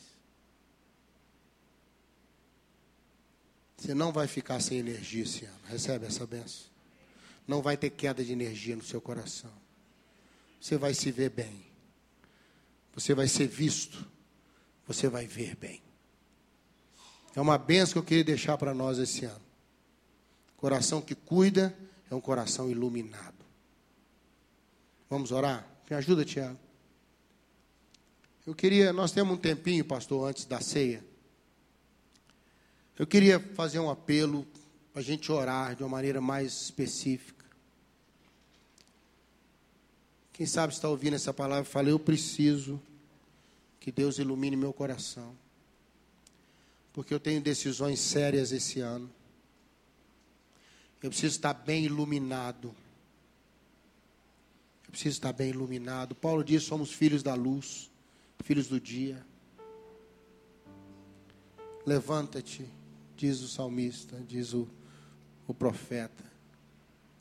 Você 3.84 3.92
não 3.92 4.10
vai 4.10 4.26
ficar 4.26 4.60
sem 4.60 4.78
energia 4.78 5.24
esse 5.24 5.44
ano. 5.44 5.58
Recebe 5.68 6.06
essa 6.06 6.26
benção. 6.26 6.68
Não 7.46 7.60
vai 7.60 7.76
ter 7.76 7.90
queda 7.90 8.24
de 8.24 8.32
energia 8.32 8.74
no 8.74 8.82
seu 8.82 8.98
coração. 8.98 9.52
Você 10.58 10.78
vai 10.78 10.94
se 10.94 11.10
ver 11.10 11.28
bem. 11.28 11.66
Você 12.94 13.12
vai 13.12 13.28
ser 13.28 13.46
visto. 13.46 14.08
Você 14.86 15.06
vai 15.06 15.26
ver 15.26 15.54
bem. 15.56 15.82
É 17.36 17.40
uma 17.42 17.58
benção 17.58 17.92
que 17.92 17.98
eu 17.98 18.04
queria 18.04 18.24
deixar 18.24 18.56
para 18.56 18.72
nós 18.72 18.96
esse 18.96 19.26
ano. 19.26 19.44
Coração 20.56 21.02
que 21.02 21.14
cuida 21.14 21.76
é 22.10 22.14
um 22.14 22.22
coração 22.22 22.70
iluminado. 22.70 23.44
Vamos 25.10 25.30
orar? 25.30 25.68
Me 25.90 25.94
ajuda, 25.94 26.24
Tiago. 26.24 26.58
Eu 28.46 28.54
queria, 28.54 28.94
nós 28.94 29.12
temos 29.12 29.34
um 29.34 29.38
tempinho, 29.38 29.84
pastor, 29.84 30.30
antes 30.30 30.46
da 30.46 30.58
ceia. 30.58 31.04
Eu 32.96 33.07
queria 33.07 33.40
fazer 33.40 33.80
um 33.80 33.90
apelo 33.90 34.46
para 34.92 35.00
a 35.00 35.04
gente 35.04 35.30
orar 35.33 35.74
de 35.74 35.83
uma 35.83 35.88
maneira 35.88 36.20
mais 36.20 36.52
específica. 36.62 37.44
Quem 40.33 40.46
sabe 40.46 40.72
está 40.72 40.88
ouvindo 40.88 41.14
essa 41.14 41.35
palavra, 41.35 41.64
falei, 41.64 41.92
eu 41.92 41.98
preciso 41.98 42.80
que 43.80 43.90
Deus 43.90 44.18
ilumine 44.18 44.54
meu 44.54 44.72
coração. 44.72 45.35
Porque 46.92 47.12
eu 47.12 47.18
tenho 47.18 47.40
decisões 47.40 47.98
sérias 47.98 48.52
esse 48.52 48.78
ano. 48.78 49.11
Eu 51.02 51.11
preciso 51.11 51.35
estar 51.35 51.52
bem 51.52 51.85
iluminado. 51.85 52.74
Eu 54.85 54.90
preciso 54.92 55.16
estar 55.16 55.33
bem 55.33 55.50
iluminado. 55.50 56.14
Paulo 56.14 56.44
diz: 56.44 56.62
somos 56.62 56.92
filhos 56.92 57.22
da 57.22 57.35
luz, 57.35 57.90
filhos 58.44 58.68
do 58.68 58.80
dia. 58.80 59.26
Levanta-te 61.85 62.64
diz 63.16 63.40
o 63.40 63.48
salmista, 63.48 64.20
diz 64.27 64.53
o, 64.53 64.68
o 65.46 65.55
profeta. 65.55 66.24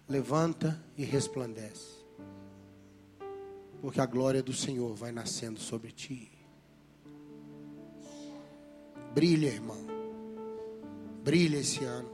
Levanta 0.08 0.82
e 0.98 1.04
resplandece, 1.04 2.04
porque 3.82 4.02
a 4.02 4.06
glória 4.06 4.44
do 4.44 4.54
Senhor 4.54 4.94
vai 4.96 5.12
nascendo 5.12 5.60
sobre 5.60 5.92
ti. 5.92 6.30
Brilha, 9.14 9.48
irmão, 9.48 9.86
brilha 11.24 11.58
esse 11.58 11.84
ano, 11.86 12.10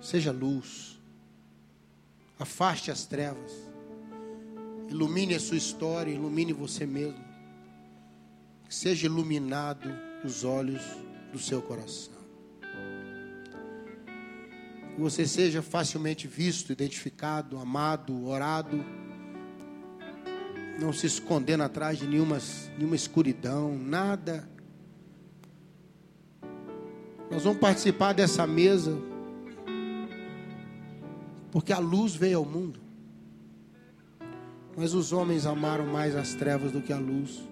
seja 0.00 0.32
luz, 0.32 1.00
afaste 2.38 2.90
as 2.90 3.06
trevas, 3.06 3.52
ilumine 4.90 5.34
a 5.34 5.40
sua 5.40 5.56
história, 5.56 6.12
ilumine 6.12 6.52
você 6.52 6.84
mesmo, 6.84 7.24
que 8.68 8.74
seja 8.74 9.06
iluminado 9.06 9.88
os 10.24 10.44
olhos 10.44 10.82
do 11.32 11.38
seu 11.38 11.62
coração 11.62 12.15
que 14.96 15.02
você 15.02 15.26
seja 15.26 15.60
facilmente 15.60 16.26
visto, 16.26 16.72
identificado, 16.72 17.58
amado, 17.58 18.26
orado. 18.26 18.82
Não 20.80 20.90
se 20.90 21.06
escondendo 21.06 21.64
atrás 21.64 21.98
de 21.98 22.06
nenhuma, 22.06 22.38
nenhuma 22.78 22.96
escuridão, 22.96 23.76
nada. 23.76 24.48
Nós 27.30 27.44
vamos 27.44 27.58
participar 27.58 28.14
dessa 28.14 28.46
mesa, 28.46 28.96
porque 31.50 31.74
a 31.74 31.78
luz 31.78 32.14
veio 32.14 32.38
ao 32.38 32.46
mundo. 32.46 32.80
Mas 34.74 34.94
os 34.94 35.12
homens 35.12 35.44
amaram 35.44 35.86
mais 35.86 36.16
as 36.16 36.32
trevas 36.32 36.72
do 36.72 36.80
que 36.80 36.92
a 36.92 36.98
luz. 36.98 37.46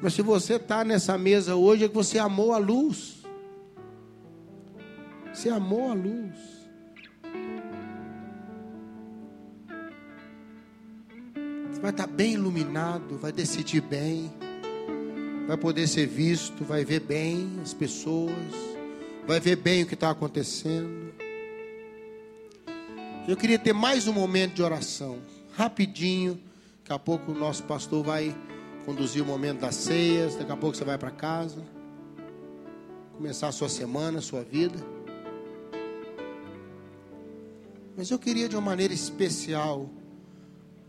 Mas 0.00 0.14
se 0.14 0.22
você 0.22 0.54
está 0.54 0.84
nessa 0.84 1.18
mesa 1.18 1.56
hoje, 1.56 1.84
é 1.84 1.88
que 1.88 1.94
você 1.94 2.16
amou 2.16 2.52
a 2.52 2.58
luz. 2.58 3.17
Você 5.38 5.50
amou 5.50 5.88
a 5.88 5.94
luz. 5.94 6.34
Você 11.70 11.80
vai 11.80 11.92
estar 11.92 12.08
bem 12.08 12.32
iluminado, 12.32 13.16
vai 13.18 13.30
decidir 13.30 13.80
bem, 13.80 14.32
vai 15.46 15.56
poder 15.56 15.86
ser 15.86 16.08
visto, 16.08 16.64
vai 16.64 16.84
ver 16.84 16.98
bem 16.98 17.56
as 17.62 17.72
pessoas, 17.72 18.34
vai 19.28 19.38
ver 19.38 19.54
bem 19.54 19.84
o 19.84 19.86
que 19.86 19.94
está 19.94 20.10
acontecendo. 20.10 21.14
Eu 23.28 23.36
queria 23.36 23.60
ter 23.60 23.72
mais 23.72 24.08
um 24.08 24.12
momento 24.12 24.54
de 24.54 24.62
oração, 24.64 25.20
rapidinho. 25.52 26.34
Daqui 26.80 26.92
a 26.94 26.98
pouco 26.98 27.30
o 27.30 27.34
nosso 27.38 27.62
pastor 27.62 28.02
vai 28.02 28.36
conduzir 28.84 29.22
o 29.22 29.26
momento 29.26 29.60
das 29.60 29.76
ceias. 29.76 30.34
Daqui 30.34 30.50
a 30.50 30.56
pouco 30.56 30.76
você 30.76 30.84
vai 30.84 30.98
para 30.98 31.12
casa, 31.12 31.64
começar 33.16 33.46
a 33.46 33.52
sua 33.52 33.68
semana, 33.68 34.18
a 34.18 34.22
sua 34.22 34.42
vida. 34.42 34.97
Mas 37.98 38.12
eu 38.12 38.18
queria 38.20 38.48
de 38.48 38.54
uma 38.54 38.62
maneira 38.62 38.94
especial 38.94 39.90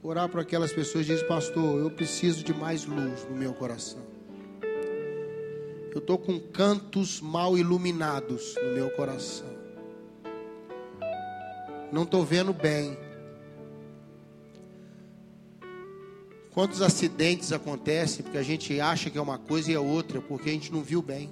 orar 0.03 0.29
para 0.29 0.43
aquelas 0.43 0.71
pessoas 0.71 1.07
que 1.07 1.11
dizem, 1.11 1.27
pastor, 1.27 1.79
eu 1.79 1.89
preciso 1.89 2.43
de 2.43 2.53
mais 2.53 2.85
luz 2.85 3.27
no 3.27 3.35
meu 3.35 3.51
coração. 3.51 4.03
Eu 5.91 5.97
estou 5.97 6.19
com 6.19 6.39
cantos 6.39 7.19
mal 7.19 7.57
iluminados 7.57 8.53
no 8.63 8.75
meu 8.75 8.91
coração. 8.91 9.49
Não 11.91 12.03
estou 12.03 12.23
vendo 12.23 12.53
bem. 12.53 12.95
Quantos 16.53 16.79
acidentes 16.83 17.51
acontecem 17.51 18.21
porque 18.21 18.37
a 18.37 18.43
gente 18.43 18.79
acha 18.79 19.09
que 19.09 19.17
é 19.17 19.21
uma 19.21 19.39
coisa 19.39 19.71
e 19.71 19.73
é 19.73 19.79
outra, 19.79 20.21
porque 20.21 20.51
a 20.51 20.53
gente 20.53 20.71
não 20.71 20.83
viu 20.83 21.01
bem. 21.01 21.31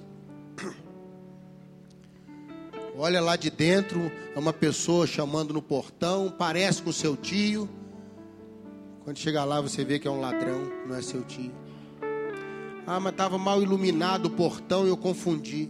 Olha 2.99 3.21
lá 3.21 3.35
de 3.35 3.51
dentro, 3.51 4.11
é 4.35 4.39
uma 4.39 4.51
pessoa 4.51 5.05
chamando 5.05 5.53
no 5.53 5.61
portão, 5.61 6.33
parece 6.35 6.81
com 6.81 6.91
seu 6.91 7.15
tio. 7.15 7.69
Quando 9.03 9.19
chegar 9.19 9.45
lá, 9.45 9.61
você 9.61 9.85
vê 9.85 9.99
que 9.99 10.07
é 10.07 10.11
um 10.11 10.19
ladrão, 10.19 10.63
não 10.87 10.95
é 10.95 11.01
seu 11.03 11.23
tio. 11.23 11.53
Ah, 12.87 12.99
mas 12.99 13.11
estava 13.11 13.37
mal 13.37 13.61
iluminado 13.61 14.25
o 14.25 14.29
portão 14.31 14.87
e 14.87 14.89
eu 14.89 14.97
confundi. 14.97 15.69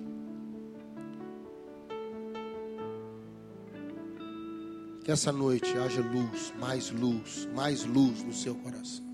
Que 5.03 5.11
essa 5.11 5.33
noite 5.33 5.77
haja 5.77 6.01
luz, 6.01 6.53
mais 6.57 6.91
luz, 6.91 7.45
mais 7.53 7.83
luz 7.83 8.23
no 8.23 8.33
seu 8.33 8.55
coração. 8.55 9.05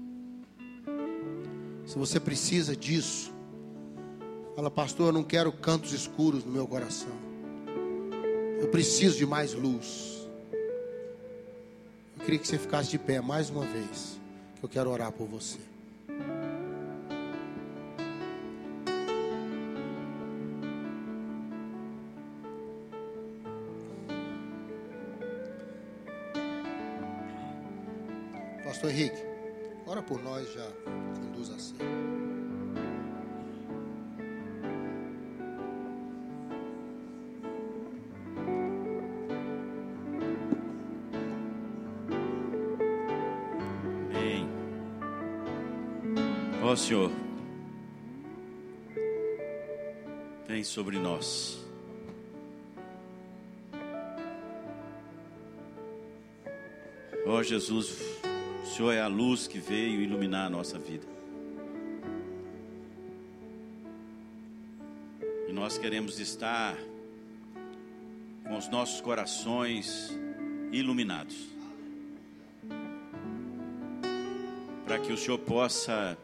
Se 1.84 1.97
você 1.97 2.19
precisa 2.19 2.76
disso, 2.76 3.34
fala, 4.56 4.69
pastor, 4.69 5.08
eu 5.08 5.13
não 5.13 5.23
quero 5.23 5.52
cantos 5.52 5.93
escuros 5.93 6.45
no 6.45 6.52
meu 6.52 6.67
coração. 6.67 7.22
Eu 8.63 8.69
preciso 8.69 9.17
de 9.17 9.26
mais 9.26 9.54
luz. 9.54 10.26
Eu 12.17 12.23
queria 12.23 12.39
que 12.39 12.47
você 12.47 12.58
ficasse 12.58 12.89
de 12.91 12.97
pé 12.97 13.19
mais 13.19 13.49
uma 13.49 13.65
vez. 13.65 14.17
Que 14.56 14.63
eu 14.63 14.69
quero 14.69 14.89
orar 14.89 15.12
por 15.12 15.28
você. 15.28 15.60
Pastor 28.63 28.91
Henrique, 28.91 29.21
ora 29.86 30.02
por 30.02 30.23
nós 30.23 30.47
já 30.54 30.71
conduz 31.19 31.49
a 31.49 31.60
cena. 46.75 46.77
Senhor. 46.77 47.12
vem 50.53 50.63
sobre 50.63 50.99
nós. 50.99 51.59
Ó 57.25 57.41
Jesus, 57.41 58.19
o 58.63 58.67
Senhor 58.67 58.91
é 58.91 59.01
a 59.01 59.07
luz 59.07 59.47
que 59.47 59.57
veio 59.57 60.01
iluminar 60.01 60.45
a 60.45 60.49
nossa 60.49 60.77
vida. 60.77 61.07
E 65.47 65.51
nós 65.51 65.77
queremos 65.77 66.19
estar 66.19 66.77
com 68.43 68.55
os 68.55 68.69
nossos 68.69 69.01
corações 69.01 70.12
iluminados. 70.71 71.36
Para 74.86 74.99
que 74.99 75.12
o 75.12 75.17
Senhor 75.17 75.39
possa 75.39 76.15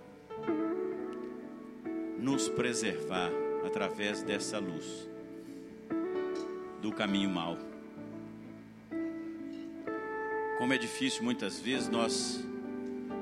nos 2.19 2.49
preservar 2.49 3.31
através 3.65 4.21
dessa 4.21 4.59
luz 4.59 5.09
do 6.81 6.91
caminho 6.91 7.29
mau. 7.29 7.57
Como 10.57 10.73
é 10.73 10.77
difícil 10.77 11.23
muitas 11.23 11.59
vezes 11.59 11.87
nós, 11.87 12.43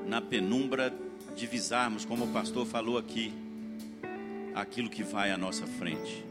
na 0.06 0.20
penumbra, 0.20 0.92
divisarmos, 1.36 2.04
como 2.04 2.24
o 2.24 2.32
pastor 2.32 2.66
falou 2.66 2.98
aqui, 2.98 3.32
aquilo 4.54 4.90
que 4.90 5.04
vai 5.04 5.30
à 5.30 5.38
nossa 5.38 5.66
frente. 5.66 6.24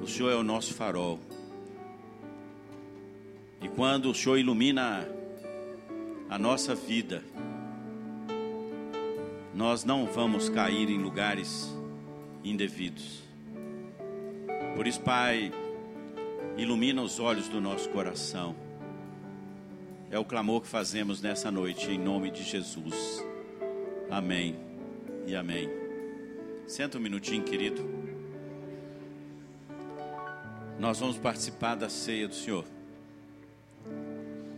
O 0.00 0.06
Senhor 0.06 0.30
é 0.30 0.36
o 0.36 0.44
nosso 0.44 0.72
farol. 0.74 1.18
E 3.60 3.68
quando 3.68 4.10
o 4.10 4.14
Senhor 4.14 4.38
ilumina 4.38 5.17
a 6.28 6.38
nossa 6.38 6.74
vida, 6.74 7.22
nós 9.54 9.84
não 9.84 10.06
vamos 10.06 10.48
cair 10.48 10.90
em 10.90 10.98
lugares 10.98 11.74
indevidos. 12.44 13.22
Por 14.76 14.86
isso, 14.86 15.00
Pai, 15.00 15.50
ilumina 16.56 17.02
os 17.02 17.18
olhos 17.18 17.48
do 17.48 17.60
nosso 17.60 17.88
coração. 17.88 18.54
É 20.10 20.18
o 20.18 20.24
clamor 20.24 20.60
que 20.60 20.68
fazemos 20.68 21.20
nessa 21.20 21.50
noite, 21.50 21.90
em 21.90 21.98
nome 21.98 22.30
de 22.30 22.42
Jesus. 22.42 23.24
Amém 24.10 24.56
e 25.26 25.34
amém. 25.34 25.68
Senta 26.66 26.98
um 26.98 27.00
minutinho, 27.00 27.42
querido. 27.42 27.82
Nós 30.78 31.00
vamos 31.00 31.18
participar 31.18 31.74
da 31.74 31.88
ceia 31.88 32.28
do 32.28 32.34
Senhor. 32.34 32.64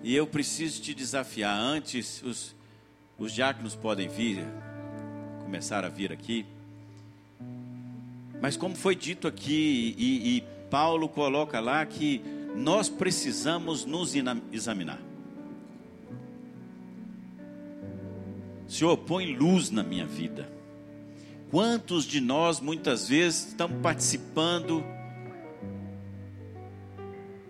E 0.03 0.15
eu 0.15 0.27
preciso 0.27 0.81
te 0.81 0.95
desafiar. 0.95 1.59
Antes, 1.59 2.23
os, 2.23 2.57
os 3.19 3.33
diáconos 3.33 3.77
podem 3.77 4.09
vir, 4.09 4.39
começar 5.43 5.85
a 5.85 5.89
vir 5.89 6.13
aqui. 6.13 6.47
Mas 8.41 8.57
como 8.57 8.75
foi 8.75 8.97
dito 8.97 9.29
aqui, 9.29 9.95
e, 9.99 10.37
e 10.37 10.41
Paulo 10.71 11.09
coloca 11.09 11.61
lá 11.61 11.85
que 11.85 12.23
nós 12.57 12.89
precisamos 12.89 13.85
nos 13.85 14.15
examinar. 14.51 14.99
Senhor, 18.67 18.97
põe 18.97 19.35
luz 19.35 19.71
na 19.71 19.83
minha 19.83 20.07
vida. 20.07 20.49
Quantos 21.51 22.05
de 22.05 22.21
nós 22.21 22.61
muitas 22.61 23.09
vezes 23.09 23.49
estamos 23.49 23.83
participando 23.83 24.85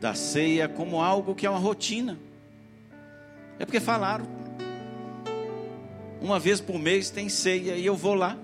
da 0.00 0.14
ceia 0.14 0.66
como 0.66 1.02
algo 1.02 1.34
que 1.34 1.44
é 1.46 1.50
uma 1.50 1.58
rotina? 1.58 2.18
É 3.61 3.66
porque 3.66 3.79
falaram. 3.79 4.25
Uma 6.18 6.40
vez 6.40 6.62
por 6.62 6.79
mês 6.79 7.11
tem 7.11 7.29
ceia 7.29 7.77
e 7.77 7.85
eu 7.85 7.94
vou 7.94 8.14
lá. 8.14 8.38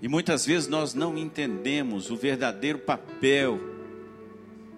E 0.00 0.06
muitas 0.06 0.46
vezes 0.46 0.68
nós 0.68 0.94
não 0.94 1.18
entendemos 1.18 2.08
o 2.08 2.16
verdadeiro 2.16 2.78
papel 2.78 3.58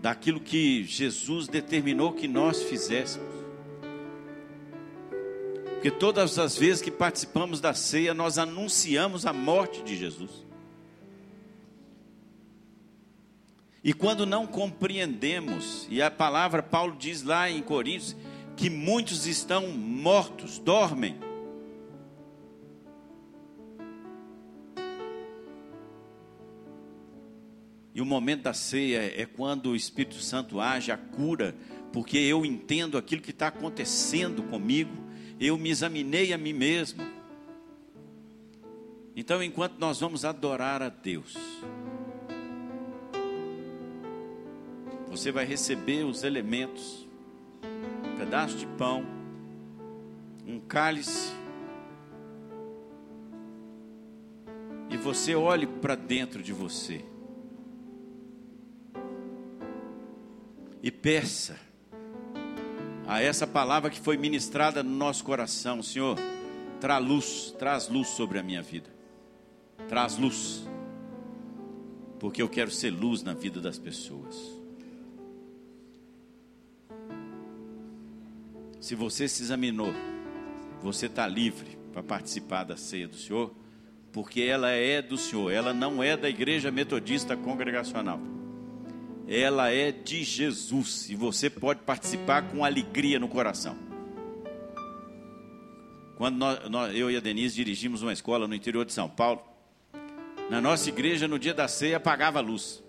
daquilo 0.00 0.40
que 0.40 0.82
Jesus 0.84 1.46
determinou 1.46 2.14
que 2.14 2.26
nós 2.26 2.62
fizéssemos. 2.62 3.28
Porque 5.74 5.90
todas 5.90 6.38
as 6.38 6.56
vezes 6.56 6.80
que 6.80 6.90
participamos 6.90 7.60
da 7.60 7.74
ceia, 7.74 8.14
nós 8.14 8.38
anunciamos 8.38 9.26
a 9.26 9.32
morte 9.32 9.82
de 9.82 9.94
Jesus. 9.94 10.47
E 13.82 13.92
quando 13.92 14.26
não 14.26 14.46
compreendemos, 14.46 15.86
e 15.88 16.02
a 16.02 16.10
palavra 16.10 16.62
Paulo 16.62 16.96
diz 16.98 17.22
lá 17.22 17.50
em 17.50 17.62
Coríntios, 17.62 18.16
que 18.56 18.68
muitos 18.68 19.26
estão 19.26 19.68
mortos, 19.68 20.58
dormem, 20.58 21.16
E 27.98 28.00
o 28.00 28.06
momento 28.06 28.42
da 28.42 28.54
ceia 28.54 29.12
é 29.20 29.26
quando 29.26 29.70
o 29.70 29.74
Espírito 29.74 30.20
Santo 30.20 30.60
age, 30.60 30.92
a 30.92 30.96
cura, 30.96 31.52
porque 31.92 32.16
eu 32.16 32.46
entendo 32.46 32.96
aquilo 32.96 33.20
que 33.20 33.32
está 33.32 33.48
acontecendo 33.48 34.40
comigo, 34.44 34.92
eu 35.40 35.58
me 35.58 35.68
examinei 35.68 36.32
a 36.32 36.38
mim 36.38 36.52
mesmo. 36.52 37.02
Então, 39.16 39.42
enquanto 39.42 39.80
nós 39.80 39.98
vamos 39.98 40.24
adorar 40.24 40.80
a 40.80 40.88
Deus, 40.88 41.36
você 45.10 45.32
vai 45.32 45.44
receber 45.44 46.04
os 46.04 46.22
elementos: 46.22 47.06
um 48.04 48.16
pedaço 48.16 48.56
de 48.56 48.66
pão, 48.66 49.04
um 50.46 50.60
cálice, 50.60 51.32
e 54.90 54.96
você 54.96 55.34
olhe 55.34 55.66
para 55.66 55.94
dentro 55.94 56.42
de 56.42 56.52
você. 56.52 57.04
e 60.82 60.90
peça 60.90 61.58
a 63.06 63.22
essa 63.22 63.46
palavra 63.46 63.90
que 63.90 64.00
foi 64.00 64.16
ministrada 64.16 64.82
no 64.82 64.90
nosso 64.90 65.24
coração, 65.24 65.82
Senhor, 65.82 66.16
traz 66.80 67.04
luz, 67.04 67.54
traz 67.58 67.88
luz 67.88 68.08
sobre 68.08 68.38
a 68.38 68.42
minha 68.42 68.62
vida. 68.62 68.90
Traz 69.88 70.18
luz. 70.18 70.66
Porque 72.18 72.42
eu 72.42 72.48
quero 72.48 72.70
ser 72.70 72.90
luz 72.90 73.22
na 73.22 73.32
vida 73.32 73.60
das 73.60 73.78
pessoas. 73.78 74.57
Se 78.88 78.94
você 78.94 79.28
se 79.28 79.42
examinou, 79.42 79.92
você 80.82 81.04
está 81.04 81.26
livre 81.26 81.76
para 81.92 82.02
participar 82.02 82.64
da 82.64 82.74
ceia 82.74 83.06
do 83.06 83.16
Senhor, 83.16 83.54
porque 84.10 84.40
ela 84.40 84.70
é 84.70 85.02
do 85.02 85.18
Senhor, 85.18 85.52
ela 85.52 85.74
não 85.74 86.02
é 86.02 86.16
da 86.16 86.26
igreja 86.26 86.70
metodista 86.70 87.36
congregacional 87.36 88.18
ela 89.28 89.70
é 89.70 89.92
de 89.92 90.24
Jesus 90.24 91.10
e 91.10 91.14
você 91.14 91.50
pode 91.50 91.80
participar 91.80 92.48
com 92.48 92.64
alegria 92.64 93.18
no 93.18 93.28
coração. 93.28 93.76
Quando 96.16 96.38
nós, 96.38 96.70
nós, 96.70 96.96
eu 96.96 97.10
e 97.10 97.16
a 97.18 97.20
Denise 97.20 97.54
dirigimos 97.54 98.00
uma 98.00 98.14
escola 98.14 98.48
no 98.48 98.54
interior 98.54 98.86
de 98.86 98.92
São 98.94 99.06
Paulo, 99.06 99.42
na 100.48 100.62
nossa 100.62 100.88
igreja, 100.88 101.28
no 101.28 101.38
dia 101.38 101.52
da 101.52 101.68
ceia, 101.68 101.98
apagava 101.98 102.38
a 102.38 102.42
luz. 102.42 102.82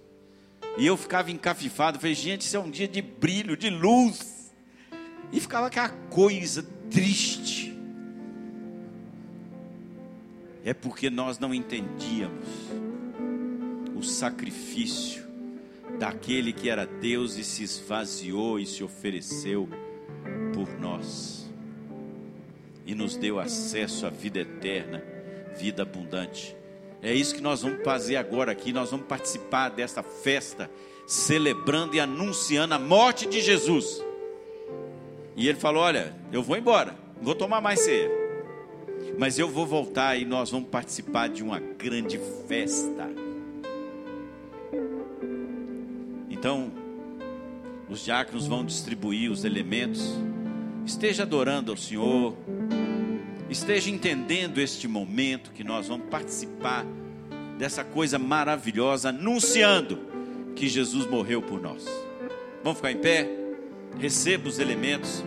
E 0.78 0.88
eu 0.88 0.96
ficava 0.96 1.30
encafifado, 1.30 2.00
falei, 2.00 2.16
gente, 2.16 2.44
isso 2.44 2.56
é 2.56 2.60
um 2.60 2.72
dia 2.72 2.88
de 2.88 3.02
brilho, 3.02 3.58
de 3.58 3.70
luz. 3.70 4.39
E 5.32 5.40
ficava 5.40 5.68
aquela 5.68 5.90
coisa 5.90 6.66
triste. 6.90 7.78
É 10.64 10.74
porque 10.74 11.10
nós 11.10 11.40
não 11.40 11.54
entendíamos 11.54 12.48
o 13.96 14.04
sacrifício 14.04 15.24
daquele 15.98 16.54
que 16.54 16.70
era 16.70 16.86
Deus 16.86 17.38
e 17.38 17.44
se 17.44 17.64
esvaziou 17.64 18.60
e 18.60 18.66
se 18.66 18.84
ofereceu 18.84 19.68
por 20.54 20.80
nós 20.80 21.50
e 22.86 22.96
nos 22.96 23.16
deu 23.16 23.40
acesso 23.40 24.08
à 24.08 24.10
vida 24.10 24.40
eterna, 24.40 25.04
vida 25.56 25.84
abundante. 25.84 26.56
É 27.02 27.14
isso 27.14 27.36
que 27.36 27.42
nós 27.42 27.62
vamos 27.62 27.84
fazer 27.84 28.16
agora 28.16 28.52
aqui. 28.52 28.74
Nós 28.74 28.92
vamos 28.92 29.06
participar 29.06 29.70
desta 29.70 30.02
festa, 30.02 30.70
celebrando 31.06 31.96
e 31.96 32.00
anunciando 32.00 32.74
a 32.74 32.80
morte 32.80 33.28
de 33.28 33.42
Jesus. 33.42 34.04
E 35.40 35.48
ele 35.48 35.58
falou: 35.58 35.82
Olha, 35.82 36.14
eu 36.34 36.44
vou 36.44 36.58
embora, 36.58 36.94
não 37.16 37.24
vou 37.24 37.34
tomar 37.34 37.62
mais 37.62 37.80
ceia, 37.80 38.12
mas 39.18 39.40
eu 39.40 39.48
vou 39.48 39.66
voltar 39.66 40.18
e 40.18 40.26
nós 40.26 40.52
vamos 40.52 40.68
participar 40.68 41.30
de 41.30 41.42
uma 41.42 41.62
grande 41.62 42.20
festa. 42.46 43.10
Então, 46.30 46.70
os 47.90 48.04
diáconos 48.04 48.48
vão 48.48 48.66
distribuir 48.66 49.32
os 49.32 49.46
elementos. 49.46 50.14
Esteja 50.86 51.24
adorando 51.24 51.72
ao 51.72 51.78
Senhor. 51.78 52.36
Esteja 53.50 53.90
entendendo 53.90 54.60
este 54.60 54.90
momento 54.90 55.52
que 55.52 55.64
nós 55.64 55.88
vamos 55.88 56.08
participar 56.10 56.86
dessa 57.58 57.84
coisa 57.84 58.20
maravilhosa, 58.20 59.10
anunciando 59.10 60.00
que 60.56 60.68
Jesus 60.68 61.06
morreu 61.06 61.42
por 61.42 61.62
nós. 61.62 61.86
Vamos 62.62 62.78
ficar 62.78 62.92
em 62.92 62.98
pé? 62.98 63.39
Receba 64.00 64.48
os 64.48 64.60
elementos. 64.60 65.26